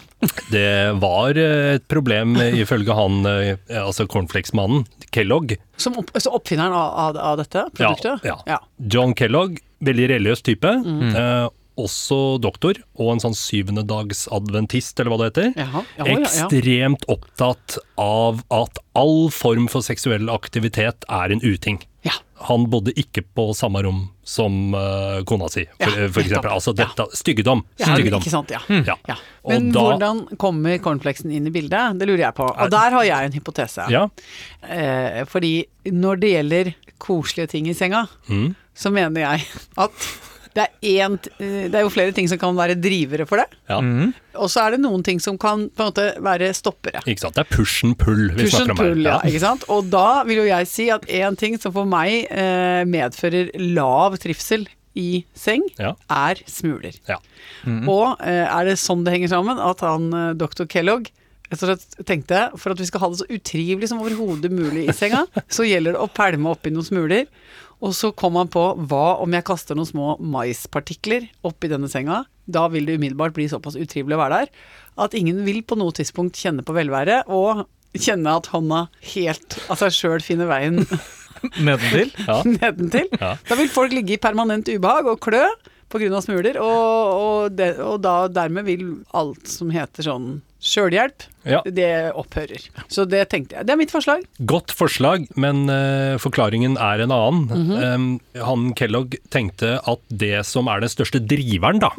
Det 0.49 0.69
var 1.01 1.37
eh, 1.37 1.75
et 1.77 1.85
problem 1.91 2.35
ifølge 2.41 2.95
han, 2.97 3.19
eh, 3.29 3.59
altså 3.81 4.07
cornflakesmannen, 4.09 4.85
Kellogg. 5.13 5.55
Som 5.77 5.99
opp, 6.01 6.09
så 6.17 6.33
oppfinneren 6.33 6.73
av, 6.73 7.17
av, 7.17 7.37
dette 7.41 7.67
produktet? 7.77 8.25
Ja, 8.25 8.39
ja. 8.49 8.59
John 8.81 9.13
Kellogg, 9.17 9.59
veldig 9.85 10.09
religiøs 10.15 10.43
type. 10.45 10.73
Eh, 10.73 11.47
også 11.75 12.19
doktor, 12.39 12.77
og 12.95 13.09
en 13.13 13.21
sånn 13.23 13.35
syvendedagsadventist, 13.35 14.99
eller 14.99 15.11
hva 15.11 15.17
det 15.19 15.29
heter. 15.31 15.49
Jaha. 15.59 15.83
Ja, 15.97 16.05
ja, 16.05 16.15
ja. 16.15 16.21
Ekstremt 16.23 17.03
opptatt 17.11 17.77
av 18.01 18.41
at 18.55 18.79
all 18.95 19.27
form 19.33 19.67
for 19.71 19.85
seksuell 19.85 20.31
aktivitet 20.31 21.07
er 21.11 21.35
en 21.35 21.43
uting. 21.43 21.81
Ja. 22.37 22.45
Han 22.49 22.65
bodde 22.69 22.91
ikke 22.99 23.21
på 23.35 23.45
samme 23.55 23.81
rom 23.85 24.01
som 24.27 24.73
uh, 24.75 25.21
kona 25.23 25.47
si, 25.49 25.63
for, 25.79 25.93
Ja, 25.95 26.07
for 26.11 26.21
eksempel. 26.21 26.51
Altså 26.51 26.73
dette, 26.75 27.05
styggedom. 27.15 27.61
Ja, 27.79 27.93
styggedom. 27.93 28.21
ikke 28.21 28.33
sant, 28.33 28.51
ja. 28.51 28.59
Ja. 28.85 28.97
ja. 29.07 29.15
Men 29.47 29.71
da- 29.71 29.85
hvordan 29.85 30.23
kommer 30.41 30.77
cornflakesen 30.83 31.31
inn 31.31 31.47
i 31.47 31.53
bildet? 31.55 31.95
Det 31.99 32.07
lurer 32.09 32.25
jeg 32.27 32.35
på. 32.35 32.47
Og 32.49 32.71
der 32.73 32.91
har 32.97 33.03
jeg 33.07 33.25
en 33.31 33.37
hypotese. 33.39 33.87
Ja. 33.93 34.07
Eh, 34.67 35.23
fordi 35.31 35.53
når 35.91 36.19
det 36.19 36.33
gjelder 36.35 36.73
koselige 36.99 37.47
ting 37.55 37.67
i 37.69 37.73
senga, 37.77 38.05
Mm. 38.29 38.55
så 38.75 38.91
mener 38.91 39.21
jeg 39.21 39.45
at 39.77 39.91
det 40.55 40.63
er, 40.65 40.99
en, 41.03 41.17
eh, 41.39 41.65
det 41.67 41.75
er 41.75 41.83
jo 41.83 41.89
flere 41.91 42.13
ting 42.15 42.29
som 42.31 42.39
kan 42.39 42.55
være 42.55 42.77
drivere 42.79 43.25
for 43.27 43.41
det. 43.41 43.47
ja. 43.69 43.79
Og 44.35 44.49
så 44.51 44.65
er 44.65 44.71
det 44.75 44.81
noen 44.83 45.03
ting 45.03 45.19
som 45.23 45.37
kan 45.39 45.65
på 45.71 45.83
en 45.83 45.89
måte 45.91 46.05
være 46.23 46.49
stoppere. 46.55 46.99
Ikke 47.07 47.21
sant. 47.25 47.35
Det 47.37 47.43
er 47.45 47.51
push 47.55 47.85
and 47.87 47.95
pull 47.99 48.25
vi 48.33 48.43
Push 48.45 48.55
snakker 48.57 48.71
om 48.75 48.79
her. 48.79 49.03
ja. 49.05 49.17
ikke 49.27 49.39
sant? 49.43 49.63
Og 49.71 49.87
da 49.91 50.23
vil 50.27 50.41
jo 50.41 50.47
jeg 50.49 50.67
si 50.67 50.89
at 50.91 51.05
én 51.07 51.37
ting 51.39 51.55
som 51.59 51.71
for 51.75 51.87
meg 51.87 52.25
eh, 52.31 52.81
medfører 52.87 53.51
lav 53.75 54.17
trivsel 54.19 54.65
i 54.95 55.25
seng, 55.35 55.63
Ja. 55.79 55.93
er 56.11 56.39
smuler. 56.47 56.95
Ja. 57.07 57.17
Og 57.67 58.19
eh, 58.23 58.43
er 58.47 58.67
det 58.71 58.77
sånn 58.79 59.03
det 59.03 59.11
henger 59.15 59.31
sammen, 59.35 59.59
at 59.59 59.83
han 59.83 60.07
eh, 60.15 60.33
dr. 60.39 60.63
Kellogg 60.71 61.11
tenkte 62.07 62.39
for 62.57 62.73
at 62.73 62.79
vi 62.81 62.87
skal 62.89 63.03
ha 63.03 63.09
det 63.11 63.19
så 63.21 63.27
utrivelig 63.31 63.89
som 63.91 63.99
overhodet 64.01 64.51
mulig 64.51 64.87
i 64.89 64.95
senga, 64.95 65.25
så 65.51 65.63
gjelder 65.67 65.95
det 65.95 66.01
å 66.03 66.07
pælme 66.11 66.51
oppi 66.51 66.71
noen 66.73 66.87
smuler. 66.87 67.27
Og 67.85 67.93
så 67.93 68.09
kom 68.17 68.37
han 68.39 68.49
på 68.49 68.63
hva 68.89 69.19
om 69.21 69.35
jeg 69.35 69.45
kaster 69.45 69.77
noen 69.77 69.89
små 69.89 70.15
maispartikler 70.17 71.27
oppi 71.45 71.69
denne 71.69 71.89
senga? 71.91 72.23
Da 72.45 72.65
vil 72.73 72.87
det 72.89 72.97
umiddelbart 72.97 73.35
bli 73.37 73.45
såpass 73.49 73.77
utrivelig 73.77 74.17
å 74.17 74.23
være 74.23 74.41
der 74.43 74.73
at 75.05 75.15
ingen 75.17 75.43
vil 75.45 75.61
på 75.67 75.77
noe 75.77 75.93
tidspunkt 75.95 76.39
kjenne 76.39 76.63
på 76.65 76.75
velværet, 76.75 77.27
og 77.27 77.65
kjenne 77.99 78.37
at 78.39 78.47
hånda 78.51 78.85
helt 79.13 79.57
av 79.71 79.79
seg 79.81 79.95
sjøl 79.95 80.23
finner 80.23 80.49
veien 80.49 80.81
Nedentil. 81.67 82.11
Ja. 82.25 82.39
nedentil. 82.61 83.09
Ja. 83.19 83.35
Da 83.45 83.57
vil 83.59 83.69
folk 83.69 83.93
ligge 83.93 84.15
i 84.15 84.21
permanent 84.21 84.69
ubehag 84.71 85.09
og 85.11 85.19
klø 85.21 85.43
pga. 85.91 86.21
smuler, 86.23 86.57
og, 86.63 87.11
og, 87.19 87.57
det, 87.59 87.75
og 87.83 87.99
da 88.03 88.15
dermed 88.31 88.65
vil 88.65 88.87
alt 89.13 89.47
som 89.51 89.69
heter 89.73 90.07
sånn 90.07 90.29
sjølhjelp, 90.65 91.27
Ja. 91.45 91.59
det 91.61 92.11
opphører. 92.17 92.63
Så 92.89 93.05
det 93.05 93.21
tenkte 93.29 93.53
jeg. 93.55 93.67
Det 93.67 93.73
er 93.75 93.77
mitt 93.77 93.93
forslag. 93.93 94.23
Godt 94.49 94.73
forslag, 94.73 95.27
men 95.37 95.69
uh, 95.69 96.17
forklaringen 96.21 96.73
er 96.81 97.03
en 97.05 97.13
annen. 97.13 97.45
Mm 97.45 97.69
-hmm. 97.69 97.93
um, 97.93 98.07
han 98.33 98.73
Kellogg 98.73 99.15
tenkte 99.29 99.79
at 99.85 100.01
det 100.09 100.45
som 100.45 100.67
er 100.67 100.81
den 100.81 100.89
største 100.89 101.19
driveren 101.21 101.79
da, 101.79 101.89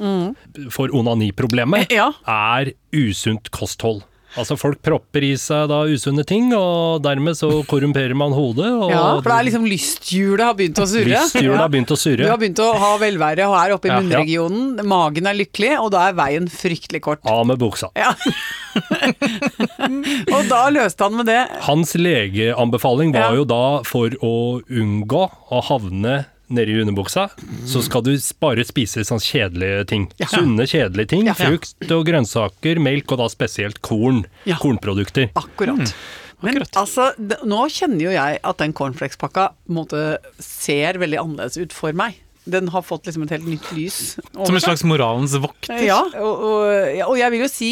for 0.70 0.90
onaniproblemet. 0.90 1.90
Ja. 1.90 2.10
er 2.26 2.72
usunt 2.92 3.50
kosthold. 3.50 4.02
Altså 4.36 4.56
folk 4.60 4.80
propper 4.84 5.24
i 5.24 5.32
seg 5.40 5.70
da 5.70 5.78
usunne 5.88 6.24
ting, 6.28 6.50
og 6.56 7.00
dermed 7.04 7.36
så 7.38 7.48
korrumperer 7.68 8.14
man 8.18 8.34
hodet. 8.36 8.68
Ja, 8.92 9.16
for 9.20 9.30
det 9.30 9.36
er 9.38 9.48
liksom 9.48 9.66
lysthjulet 9.70 10.44
har 10.44 10.58
begynt 10.58 10.80
å 10.82 10.86
surre. 10.90 11.08
lysthjulet 11.14 11.62
har 11.62 11.72
begynt 11.72 11.94
å 11.94 11.98
surre. 12.00 12.22
Du 12.26 12.32
har 12.32 12.40
begynt 12.42 12.62
å 12.62 12.68
ha 12.82 12.92
velvære 13.00 13.48
og 13.48 13.56
er 13.62 13.74
oppe 13.76 13.88
i 13.88 13.94
Ja, 13.94 14.22
ja. 14.28 14.46
magen 14.84 15.30
er 15.30 15.38
lykkelig, 15.40 15.72
og 15.80 15.90
da 15.96 16.08
er 16.10 16.18
veien 16.18 16.50
fryktelig 16.52 17.02
kort. 17.08 17.24
Av 17.24 17.42
med 17.48 17.60
buksa. 17.62 17.90
Ja. 17.96 18.12
og 20.36 20.48
da 20.50 20.62
løste 20.74 21.08
han 21.08 21.16
med 21.16 21.30
det. 21.30 21.40
Hans 21.66 21.96
legeanbefaling 21.96 23.14
var 23.16 23.36
jo 23.38 23.46
da 23.48 23.64
for 23.88 24.12
å 24.20 24.34
unngå 24.68 25.26
å 25.26 25.62
havne 25.70 26.24
nedi 26.52 26.76
underbuksa, 26.80 27.28
så 27.66 27.82
skal 27.84 28.04
du 28.06 28.12
bare 28.42 28.64
spise 28.66 29.04
sånn 29.06 29.22
kjedelige 29.22 29.86
ting. 29.90 30.04
Ja. 30.22 30.28
Sunne, 30.30 30.66
kjedelige 30.68 31.12
ting. 31.14 31.26
Ja. 31.30 31.34
Frukt 31.38 31.90
og 31.96 32.04
grønnsaker, 32.08 32.80
melk, 32.82 33.10
og 33.14 33.22
da 33.22 33.30
spesielt 33.32 33.82
korn. 33.86 34.24
Ja. 34.48 34.60
Kornprodukter. 34.62 35.32
Akkurat. 35.38 35.94
Men 36.44 36.60
altså, 36.76 37.10
nå 37.48 37.64
kjenner 37.72 38.08
jo 38.08 38.14
jeg 38.14 38.40
at 38.44 38.60
den 38.60 38.74
cornflakespakka 38.76 39.50
ser 40.44 41.00
veldig 41.00 41.20
annerledes 41.22 41.58
ut 41.58 41.74
for 41.74 41.96
meg. 41.96 42.20
Den 42.46 42.68
har 42.70 42.84
fått 42.86 43.08
liksom 43.08 43.24
et 43.24 43.32
helt 43.34 43.48
nytt 43.48 43.70
lys. 43.74 44.18
over 44.36 44.46
Som 44.52 44.58
en 44.58 44.62
slags 44.62 44.84
moralens 44.86 45.34
vokter. 45.42 45.80
Ja, 45.82 46.02
og, 46.20 46.44
og, 46.46 47.00
og 47.08 47.16
jeg 47.18 47.32
vil 47.34 47.42
jo 47.42 47.48
si 47.50 47.70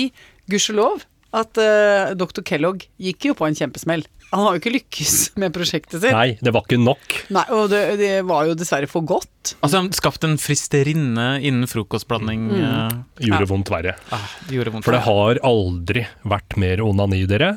gudskjelov 0.50 1.04
at 1.34 1.58
uh, 1.58 2.12
dr. 2.14 2.42
Kellogg 2.46 2.84
gikk 3.02 3.26
jo 3.30 3.34
på 3.34 3.46
en 3.48 3.56
kjempesmell. 3.58 4.04
Han 4.30 4.42
har 4.46 4.54
jo 4.56 4.60
ikke 4.62 4.72
lykkes 4.74 5.14
med 5.42 5.52
prosjektet 5.54 6.00
sitt. 6.02 6.14
Nei, 6.14 6.38
det 6.42 6.52
var 6.54 6.64
ikke 6.66 6.78
nok. 6.82 7.16
Nei, 7.34 7.44
og 7.54 7.68
det, 7.72 7.82
det 8.00 8.12
var 8.26 8.46
jo 8.48 8.54
dessverre 8.58 8.88
for 8.90 9.02
godt. 9.06 9.54
Altså, 9.60 9.78
han 9.82 9.90
skapt 9.94 10.24
en 10.26 10.38
fristerinne 10.40 11.26
innen 11.44 11.66
frokostblanding. 11.70 12.48
eh, 12.56 12.96
Gjorde 13.28 13.50
vondt 13.50 13.70
verre. 13.74 13.96
ah, 14.14 14.26
det 14.48 14.56
gjorde 14.58 14.74
vondt. 14.74 14.86
For 14.88 14.96
det 14.96 15.04
har 15.06 15.42
aldri 15.46 16.06
vært 16.24 16.56
mer 16.62 16.82
onani, 16.86 17.22
dere. 17.30 17.52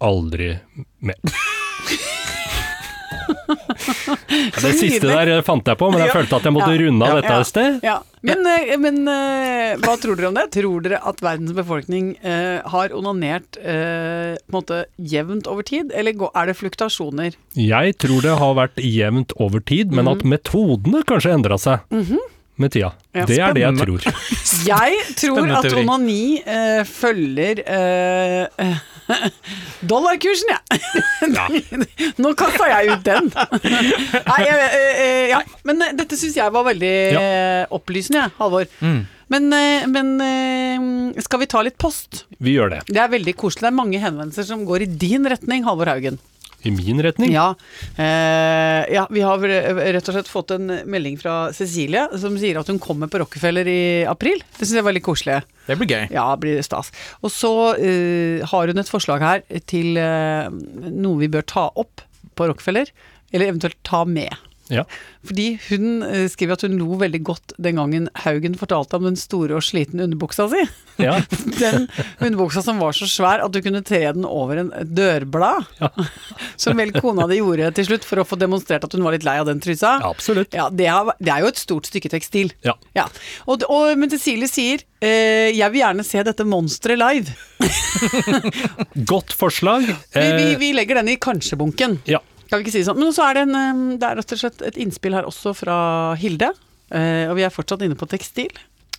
Aldri 0.00 0.54
mer. 1.04 1.16
Ja, 3.30 4.60
det 4.62 4.72
siste 4.78 5.06
der 5.10 5.42
fant 5.46 5.66
jeg 5.68 5.78
på, 5.78 5.88
men 5.92 6.00
jeg 6.02 6.10
Ja. 6.10 6.14
følte 6.14 6.36
at 6.38 6.46
jeg 6.46 6.52
måtte 6.54 6.72
Ja. 6.74 6.80
runde 6.82 7.04
av 7.06 7.10
Ja. 7.10 7.20
dette 7.20 7.32
Ja. 7.32 7.40
et 7.40 7.46
sted. 7.46 7.80
Men, 8.26 8.44
eh, 8.44 8.74
men 8.80 8.98
eh, 9.08 9.78
hva 9.80 9.94
tror 10.00 10.18
dere 10.18 10.28
om 10.28 10.36
det? 10.36 10.46
Tror 10.52 10.82
dere 10.84 10.98
at 11.08 11.22
verdens 11.24 11.54
befolkning 11.56 12.10
eh, 12.20 12.58
har 12.68 12.92
onanert 12.96 13.56
eh, 13.60 14.36
på 14.44 14.52
en 14.52 14.58
måte 14.58 14.82
jevnt 14.98 15.48
over 15.50 15.64
tid, 15.66 15.94
eller 15.96 16.18
er 16.34 16.50
det 16.50 16.58
fluktasjoner? 16.58 17.38
Jeg 17.56 17.96
tror 18.02 18.20
det 18.26 18.36
har 18.42 18.58
vært 18.58 18.82
jevnt 18.84 19.32
over 19.40 19.64
tid, 19.64 19.94
men 19.96 20.10
at 20.10 20.26
metodene 20.26 21.00
kanskje 21.08 21.32
endra 21.38 21.56
seg 21.60 21.86
med 22.60 22.74
tida. 22.74 22.92
Ja, 23.16 23.24
det 23.24 23.38
er 23.40 23.54
det 23.56 23.62
jeg 23.64 23.78
tror. 23.80 24.04
Jeg 24.68 24.98
tror 25.16 25.52
at 25.56 25.72
onani 25.72 26.42
eh, 26.44 26.82
følger 26.84 27.62
eh, 27.64 28.74
dollarkursen, 29.90 30.52
ja 30.52 30.60
Nå 32.22 32.32
kasta 32.38 32.68
jeg 32.70 32.94
ut 32.94 33.06
den. 33.06 33.30
Nei, 34.30 34.40
jeg, 34.44 34.66
eh, 34.66 35.00
eh, 35.04 35.24
ja. 35.32 35.40
Men 35.68 35.84
eh, 35.84 35.94
dette 35.98 36.18
syns 36.18 36.36
jeg 36.38 36.54
var 36.54 36.66
veldig 36.68 36.94
ja. 37.14 37.22
opplysende, 37.74 38.24
jeg, 38.26 38.36
Halvor. 38.40 38.68
Mm. 38.80 39.00
Men, 39.30 39.46
men 39.92 40.08
skal 41.22 41.44
vi 41.44 41.46
ta 41.50 41.60
litt 41.62 41.76
post? 41.78 42.24
Vi 42.42 42.56
gjør 42.56 42.72
det. 42.72 42.80
Det 42.90 42.98
er 42.98 43.12
veldig 43.12 43.36
koselig. 43.38 43.62
Det 43.62 43.70
er 43.70 43.76
mange 43.78 44.00
henvendelser 44.02 44.48
som 44.48 44.64
går 44.66 44.86
i 44.86 44.90
din 44.90 45.28
retning, 45.30 45.62
Halvor 45.68 45.92
Haugen. 45.92 46.18
I 46.62 46.72
min 46.74 47.00
retning. 47.02 47.32
Ja, 47.32 47.54
eh, 47.96 48.84
ja, 48.92 49.06
vi 49.10 49.22
har 49.24 49.40
rett 49.40 50.08
og 50.10 50.16
slett 50.16 50.28
fått 50.28 50.52
en 50.56 50.68
melding 50.90 51.16
fra 51.20 51.52
Cecilie 51.56 52.06
som 52.20 52.36
sier 52.40 52.60
at 52.60 52.68
hun 52.68 52.80
kommer 52.82 53.08
på 53.08 53.22
Rockefeller 53.22 53.68
i 53.70 53.80
april. 54.08 54.42
Det 54.58 54.66
syns 54.66 54.80
jeg 54.80 54.86
var 54.86 54.96
litt 54.96 55.06
koselig. 55.06 55.40
Det 55.66 55.78
blir 55.80 55.88
gøy. 55.88 56.04
Ja, 56.12 56.26
blir 56.40 56.58
det 56.58 56.66
stas. 56.68 56.92
Og 57.24 57.32
så 57.32 57.54
eh, 57.78 58.44
har 58.52 58.68
hun 58.68 58.82
et 58.82 58.92
forslag 58.92 59.24
her 59.24 59.44
til 59.70 59.96
eh, 60.00 60.52
noe 60.90 61.22
vi 61.22 61.32
bør 61.32 61.48
ta 61.48 61.68
opp 61.80 62.04
på 62.36 62.50
Rockefeller, 62.50 62.92
eller 63.32 63.52
eventuelt 63.52 63.80
ta 63.86 64.04
med. 64.08 64.36
Ja. 64.70 64.84
Fordi 65.26 65.46
hun 65.68 66.02
eh, 66.06 66.26
skriver 66.32 66.56
at 66.56 66.64
hun 66.66 66.78
lo 66.80 66.96
veldig 67.00 67.20
godt 67.26 67.54
den 67.60 67.76
gangen 67.80 68.08
Haugen 68.24 68.54
fortalte 68.58 68.96
om 69.00 69.04
den 69.08 69.18
store 69.20 69.58
og 69.58 69.64
slitne 69.66 70.06
underbuksa 70.06 70.46
si. 70.52 70.62
Ja. 71.00 71.14
Den 71.60 71.86
underbuksa 72.20 72.60
som 72.64 72.80
var 72.82 72.92
så 72.96 73.06
svær 73.08 73.40
at 73.44 73.52
du 73.54 73.60
kunne 73.64 73.80
tre 73.86 74.02
den 74.12 74.26
over 74.28 74.58
en 74.60 74.68
dørblad. 74.84 75.64
dørblad. 75.80 76.10
Som 76.60 76.76
vel 76.80 76.92
kona 76.92 77.24
di 77.30 77.38
gjorde 77.40 77.70
til 77.76 77.86
slutt 77.88 78.04
for 78.04 78.20
å 78.20 78.26
få 78.28 78.36
demonstrert 78.40 78.84
at 78.84 78.92
hun 78.96 79.04
var 79.06 79.14
litt 79.16 79.24
lei 79.24 79.38
av 79.40 79.48
den 79.48 79.62
trusa. 79.64 79.94
Absolutt. 80.04 80.52
Ja, 80.56 80.68
det 80.70 80.88
er, 80.92 81.12
det 81.20 81.32
er 81.32 81.44
jo 81.44 81.50
et 81.52 81.60
stort 81.60 81.88
stykke 81.88 82.10
tekstil. 82.12 82.52
Ja. 82.66 82.74
Ja. 82.96 83.06
Og, 83.46 83.64
og, 83.72 83.94
men 84.00 84.12
Cecilie 84.12 84.48
sier 84.50 84.84
eh, 85.00 85.48
jeg 85.56 85.72
vil 85.72 85.80
gjerne 85.82 86.04
se 86.06 86.24
dette 86.28 86.44
monsteret 86.48 87.00
live. 87.00 87.32
Godt 89.12 89.32
forslag. 89.36 89.88
Vi, 89.88 90.20
vi, 90.20 90.50
Eh, 90.52 90.58
vi 90.60 90.72
legger 90.76 91.00
den 91.00 91.08
i 91.14 91.16
kanskje-bunken. 91.20 92.00
ja. 92.10 92.20
Kan 92.50 92.58
vi 92.58 92.66
ikke 92.66 92.72
si 92.74 92.82
det 92.82 92.88
sånn. 92.90 92.98
Men 92.98 93.12
så 93.14 93.28
er 93.30 93.34
det, 93.38 93.42
en, 93.48 93.54
eh, 93.54 93.98
det 94.00 94.08
er 94.10 94.16
rett 94.18 94.32
og 94.34 94.38
slett 94.42 94.62
et 94.66 94.76
innspill 94.82 95.14
her 95.14 95.28
også 95.28 95.54
fra 95.54 95.78
Hilde. 96.18 96.50
Eh, 96.90 97.28
og 97.30 97.36
vi 97.38 97.44
er 97.46 97.54
fortsatt 97.54 97.84
inne 97.86 97.94
på 97.98 98.08
tekstil. 98.10 98.50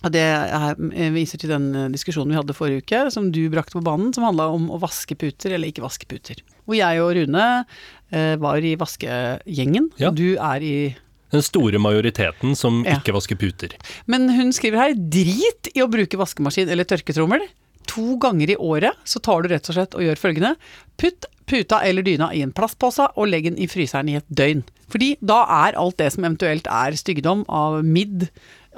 Og 0.02 0.10
det 0.10 0.22
er, 0.24 0.72
eh, 0.74 1.10
viser 1.14 1.38
til 1.38 1.52
den 1.52 1.66
eh, 1.76 1.88
diskusjonen 1.92 2.32
vi 2.32 2.38
hadde 2.40 2.56
forrige 2.56 2.82
uke, 2.82 3.02
som 3.12 3.30
du 3.30 3.42
brakte 3.52 3.76
på 3.76 3.84
banen, 3.84 4.12
som 4.16 4.24
handla 4.24 4.48
om 4.50 4.70
å 4.72 4.80
vaske 4.80 5.14
puter 5.20 5.52
eller 5.54 5.68
ikke 5.70 5.84
vaske 5.84 6.08
puter. 6.08 6.40
Hvor 6.66 6.74
jeg 6.78 7.02
og 7.02 7.12
Rune 7.18 7.64
var 8.12 8.56
i 8.60 8.74
vaskegjengen, 8.76 9.90
Ja. 9.98 10.08
og 10.08 10.16
du 10.16 10.36
er 10.36 10.60
i 10.62 10.96
Den 11.32 11.40
store 11.40 11.78
majoriteten 11.80 12.54
som 12.54 12.84
Ja. 12.84 12.98
ikke 12.98 13.14
vasker 13.14 13.36
puter. 13.40 13.70
Men 14.06 14.28
hun 14.28 14.52
skriver 14.52 14.76
her 14.76 14.94
drit 14.94 15.68
i 15.74 15.80
å 15.80 15.88
bruke 15.90 16.18
vaskemaskin 16.20 16.68
eller 16.68 16.84
tørketrommel. 16.84 17.40
To 17.86 18.18
ganger 18.18 18.50
i 18.50 18.56
året 18.56 18.92
så 19.04 19.20
tar 19.20 19.42
du 19.42 19.48
rett 19.48 19.66
og 19.70 19.74
slett 19.74 19.94
og 19.94 20.02
gjør 20.02 20.18
følgende. 20.20 20.56
Putt 20.98 21.24
puta 21.52 21.82
eller 21.84 22.04
dyna 22.06 22.30
i 22.32 22.42
en 22.44 22.54
plastpose 22.56 23.10
og 23.12 23.28
legg 23.28 23.50
den 23.50 23.60
i 23.60 23.68
fryseren 23.70 24.08
i 24.08 24.18
et 24.20 24.28
døgn. 24.32 24.64
Fordi 24.92 25.14
da 25.24 25.42
er 25.64 25.78
alt 25.80 25.98
det 26.00 26.10
som 26.14 26.24
eventuelt 26.24 26.68
er 26.68 26.96
styggedom 26.98 27.46
av 27.52 27.80
midd 27.84 28.28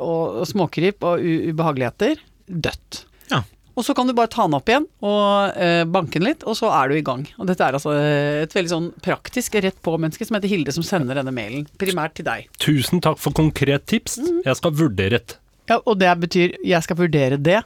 og, 0.02 0.42
småkryp 0.50 1.04
og 1.06 1.22
ubehageligheter, 1.22 2.22
dødt. 2.46 3.04
Ja. 3.30 3.42
Og 3.74 3.86
så 3.86 3.94
kan 3.96 4.06
du 4.06 4.14
bare 4.14 4.30
ta 4.30 4.46
den 4.46 4.56
opp 4.58 4.70
igjen 4.70 4.86
og 5.02 5.58
eh, 5.58 5.82
banke 5.90 6.20
den 6.20 6.28
litt, 6.28 6.44
og 6.46 6.58
så 6.58 6.70
er 6.74 6.90
du 6.90 6.98
i 6.98 7.04
gang. 7.06 7.24
Og 7.38 7.48
dette 7.50 7.66
er 7.66 7.78
altså 7.78 7.94
et 7.94 8.54
veldig 8.54 8.70
sånn 8.70 8.90
praktisk 9.02 9.58
rett 9.62 9.80
på-menneske 9.82 10.26
som 10.26 10.38
heter 10.38 10.50
Hilde, 10.50 10.74
som 10.74 10.86
sender 10.86 11.18
denne 11.18 11.34
mailen. 11.34 11.66
Primært 11.80 12.18
til 12.18 12.28
deg. 12.28 12.50
Tusen 12.62 13.02
takk 13.02 13.18
for 13.22 13.34
konkret 13.34 13.86
tips. 13.90 14.20
Mm. 14.22 14.42
Jeg 14.46 14.60
skal 14.60 14.76
vurdere 14.78 15.22
et. 15.22 15.38
Ja, 15.70 15.80
og 15.80 15.98
det 16.02 16.12
betyr 16.26 16.58
jeg 16.62 16.86
skal 16.86 17.00
vurdere 17.00 17.40
det 17.40 17.62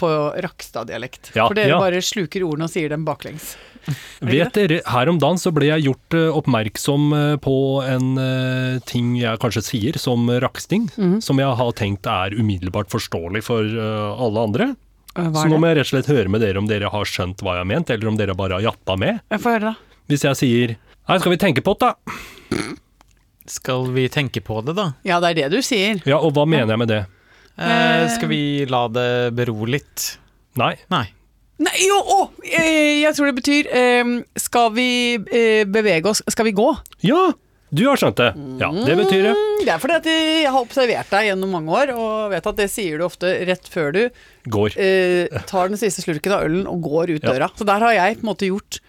på 0.00 0.08
Rakstad-dialekt. 0.42 1.34
Ja, 1.36 1.46
For 1.46 1.58
dere 1.58 1.76
ja. 1.76 1.78
bare 1.82 2.02
sluker 2.02 2.42
ordene 2.46 2.66
og 2.66 2.72
sier 2.72 2.90
dem 2.90 3.04
baklengs. 3.06 3.52
Er 3.88 4.28
Vet 4.32 4.54
dere, 4.56 4.80
Her 4.88 5.10
om 5.10 5.18
dagen 5.22 5.40
så 5.40 5.52
ble 5.54 5.68
jeg 5.68 5.86
gjort 5.88 6.16
eh, 6.18 6.28
oppmerksom 6.38 7.08
eh, 7.16 7.34
på 7.42 7.56
en 7.86 8.12
eh, 8.20 8.78
ting 8.88 9.14
jeg 9.18 9.40
kanskje 9.42 9.64
sier 9.66 9.98
som 10.00 10.30
raksting, 10.42 10.88
mm. 10.96 11.18
som 11.24 11.40
jeg 11.42 11.58
har 11.60 11.72
tenkt 11.78 12.08
er 12.10 12.36
umiddelbart 12.38 12.92
forståelig 12.92 13.44
for 13.46 13.66
alle 13.66 14.46
andre. 14.46 14.72
Så 15.12 15.44
nå 15.50 15.58
må 15.60 15.68
jeg 15.68 15.76
rett 15.76 15.88
og 15.90 15.92
slett 15.92 16.08
høre 16.08 16.30
med 16.32 16.40
dere 16.40 16.60
om 16.60 16.68
dere 16.70 16.88
har 16.92 17.08
skjønt 17.08 17.42
hva 17.44 17.58
jeg 17.58 17.66
har 17.66 17.68
ment, 17.68 17.90
eller 17.92 18.08
om 18.08 18.16
dere 18.16 18.36
bare 18.38 18.56
har 18.56 18.70
jatta 18.70 18.96
med. 18.96 19.20
Jeg 19.34 19.42
får 19.44 19.58
høre, 19.58 19.72
da. 19.72 19.98
Hvis 20.10 20.24
jeg 20.26 20.38
sier 20.40 20.74
Nei, 21.10 21.16
skal 21.18 21.32
vi 21.34 21.38
tenke 21.42 21.64
på 21.66 21.74
det, 21.76 21.90
da? 21.90 22.62
Skal 23.50 23.88
vi 23.92 24.06
tenke 24.12 24.40
på 24.44 24.60
det, 24.64 24.76
da? 24.78 24.92
Ja, 25.06 25.18
det 25.20 25.32
er 25.32 25.40
det 25.42 25.58
du 25.58 25.66
sier. 25.66 25.98
Ja, 26.08 26.20
og 26.22 26.32
hva 26.36 26.46
mener 26.48 26.72
jeg 26.72 26.80
med 26.80 26.92
det? 26.92 27.02
Eh, 27.58 28.06
skal 28.14 28.30
vi 28.30 28.42
la 28.70 28.86
det 28.88 29.32
bero 29.36 29.66
litt? 29.68 30.14
Nei. 30.60 30.74
Nei. 30.92 31.06
Nei, 31.60 31.74
jo, 31.84 31.96
å! 32.00 32.30
eh, 32.48 33.02
Jeg 33.02 33.12
tror 33.14 33.28
det 33.28 33.34
betyr 33.36 33.66
eh, 33.70 34.12
Skal 34.40 34.70
vi 34.74 34.86
eh, 35.20 35.64
bevege 35.68 36.08
oss 36.10 36.22
Skal 36.32 36.48
vi 36.48 36.52
gå? 36.56 36.70
Ja, 37.04 37.32
du 37.72 37.84
har 37.88 37.96
skjønt 37.96 38.16
det. 38.20 38.30
Ja, 38.60 38.68
det 38.72 38.94
betyr 38.98 39.22
det. 39.28 39.34
Mm, 39.36 39.60
Det 39.64 39.70
er 39.72 39.78
fordi 39.80 39.94
at 39.96 40.08
jeg 40.10 40.48
har 40.52 40.58
observert 40.60 41.08
deg 41.12 41.28
gjennom 41.30 41.54
mange 41.56 41.72
år, 41.72 41.92
og 41.96 42.32
vet 42.34 42.48
at 42.50 42.58
det 42.58 42.66
sier 42.68 42.98
du 43.00 43.06
ofte 43.06 43.30
rett 43.48 43.64
før 43.72 43.94
du 43.96 44.00
Går. 44.52 44.74
eh, 44.76 45.40
tar 45.48 45.70
den 45.72 45.80
siste 45.80 46.04
slurken 46.04 46.34
av 46.36 46.44
ølen 46.44 46.66
og 46.68 46.82
går 46.84 47.14
ut 47.14 47.22
Ja. 47.24 47.30
døra. 47.32 47.48
Så 47.56 47.64
der 47.64 47.80
har 47.80 47.94
jeg 47.96 48.18
på 48.20 48.26
en 48.26 48.28
måte 48.34 48.44
gjort 48.50 48.80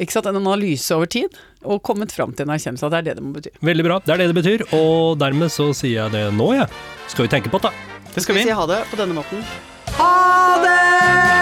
ikke 0.00 0.12
sant, 0.16 0.30
en 0.32 0.40
analyse 0.40 0.88
over 0.96 1.04
tid, 1.12 1.36
og 1.68 1.82
kommet 1.84 2.12
fram 2.16 2.32
til 2.32 2.48
en 2.48 2.54
erkjennelse 2.56 2.86
av 2.88 2.94
at 2.94 3.04
det 3.04 3.12
er 3.12 3.14
det 3.14 3.20
det 3.20 3.26
må 3.28 3.34
bety. 3.36 3.52
Veldig 3.60 3.84
bra. 3.84 3.98
Det 4.06 4.14
er 4.14 4.22
det 4.24 4.30
det 4.32 4.38
betyr, 4.40 4.64
og 4.72 5.18
dermed 5.20 5.52
så 5.52 5.68
sier 5.76 6.06
jeg 6.08 6.12
det 6.16 6.24
nå, 6.32 6.48
jeg. 6.56 6.68
Skal 7.12 7.26
vi 7.28 7.34
tenke 7.36 7.52
på 7.52 7.60
det? 7.60 7.74
Det 8.14 8.24
skal 8.24 8.40
vi. 8.40 8.46
si 8.48 8.56
ha 8.56 8.64
det 8.72 8.80
på 8.88 8.96
denne 8.96 9.20
måten? 9.20 9.44
Ha 10.00 10.64
det! 10.64 11.39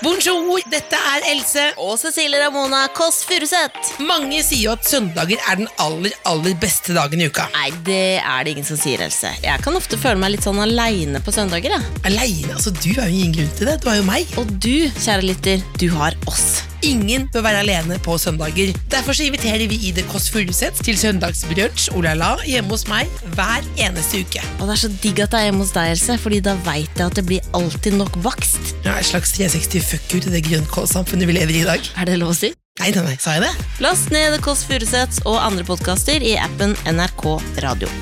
Bonjour, 0.00 0.62
dette 0.72 0.96
er 0.96 1.26
Else. 1.28 1.62
Og 1.84 1.98
Cecilie 2.00 2.38
Ramona 2.40 2.86
Kåss 2.96 3.18
Furuseth. 3.28 3.98
Mange 4.08 4.38
sier 4.46 4.62
jo 4.70 4.72
at 4.72 4.88
søndager 4.88 5.42
er 5.44 5.60
den 5.60 5.68
aller, 5.82 6.14
aller 6.30 6.56
beste 6.62 6.96
dagen 6.96 7.20
i 7.20 7.28
uka. 7.28 7.44
Nei, 7.52 7.68
det 7.84 7.98
er 8.22 8.46
det 8.46 8.54
ingen 8.54 8.64
som 8.64 8.80
sier, 8.80 9.04
Else. 9.04 9.34
Jeg 9.44 9.60
kan 9.60 9.76
ofte 9.76 10.00
føle 10.00 10.16
meg 10.22 10.38
litt 10.38 10.46
sånn 10.46 10.62
aleine 10.64 11.20
på 11.20 11.36
søndager. 11.36 11.76
jeg. 11.76 12.00
Aleine, 12.08 12.56
altså 12.56 12.72
du 12.80 12.94
har 12.96 13.12
jo 13.12 13.20
ingen 13.20 13.36
grunn 13.36 13.54
til 13.60 13.68
det. 13.68 13.76
Du 13.84 13.90
har 13.92 14.00
jo 14.00 14.08
meg. 14.08 14.36
Og 14.40 14.56
du, 14.56 14.88
kjære 14.96 15.28
lytter, 15.34 15.64
du 15.76 15.90
har 15.92 16.16
oss. 16.32 16.69
Ingen 16.86 17.26
bør 17.32 17.44
være 17.44 17.60
alene 17.64 17.98
på 18.00 18.16
søndager. 18.18 18.72
Derfor 18.92 19.16
så 19.16 19.26
inviterer 19.26 19.66
vi 19.68 19.76
i 19.88 19.92
The 19.96 20.04
Kåss 20.08 20.30
Furuseth 20.32 20.80
til 20.84 20.96
søndagsbrunsj 21.00 21.90
olala 21.96 22.32
hjemme 22.48 22.72
hos 22.72 22.86
meg 22.88 23.10
hver 23.36 23.66
eneste 23.76 24.22
uke. 24.24 24.44
Og 24.58 24.68
det 24.68 24.76
er 24.76 24.82
så 24.84 24.92
digg 25.02 25.20
at 25.20 25.34
det 25.34 25.40
er 25.40 25.48
hjemme 25.50 25.64
hos 25.64 25.74
deg, 25.76 25.90
Else, 25.92 26.16
Fordi 26.22 26.40
da 26.44 26.54
veit 26.64 26.96
jeg 26.96 27.06
at 27.06 27.18
det 27.18 27.26
blir 27.28 27.50
alltid 27.56 27.98
nok 28.00 28.16
bakst. 28.24 28.72
Ja, 28.86 28.96
et 28.96 29.08
slags 29.10 29.34
360 29.36 29.84
fuck 29.90 30.14
you 30.14 30.22
til 30.24 30.32
det 30.32 30.44
grønnkålsamfunnet 30.48 31.28
vi 31.28 31.36
lever 31.36 31.58
i 31.58 31.64
i 31.64 31.68
dag. 31.68 31.92
Er 32.00 32.08
det 32.08 32.16
lov 32.20 32.32
å 32.32 32.38
si? 32.38 32.54
Nei, 32.80 32.94
nei, 32.96 33.04
nei, 33.10 33.18
sa 33.20 33.36
jeg 33.36 33.44
det? 33.44 33.52
Last 33.84 34.08
ned 34.14 34.38
Kåss 34.44 34.64
Furuseths 34.68 35.20
og 35.28 35.36
andre 35.42 35.66
podkaster 35.68 36.24
i 36.24 36.38
appen 36.40 36.72
NRK 36.88 37.26
Radio. 37.66 37.92